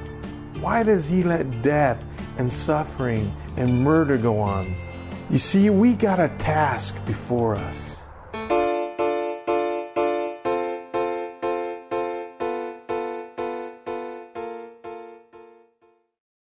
why 0.61 0.83
does 0.83 1.07
He 1.07 1.23
let 1.23 1.63
death 1.63 2.05
and 2.39 2.53
suffering 2.53 3.35
and 3.57 3.83
murder 3.83 4.17
go 4.17 4.39
on? 4.39 4.75
You 5.31 5.39
see, 5.39 5.71
we 5.71 5.95
got 5.95 6.21
a 6.21 6.29
task 6.39 6.95
before 7.07 7.55
us. 7.55 8.00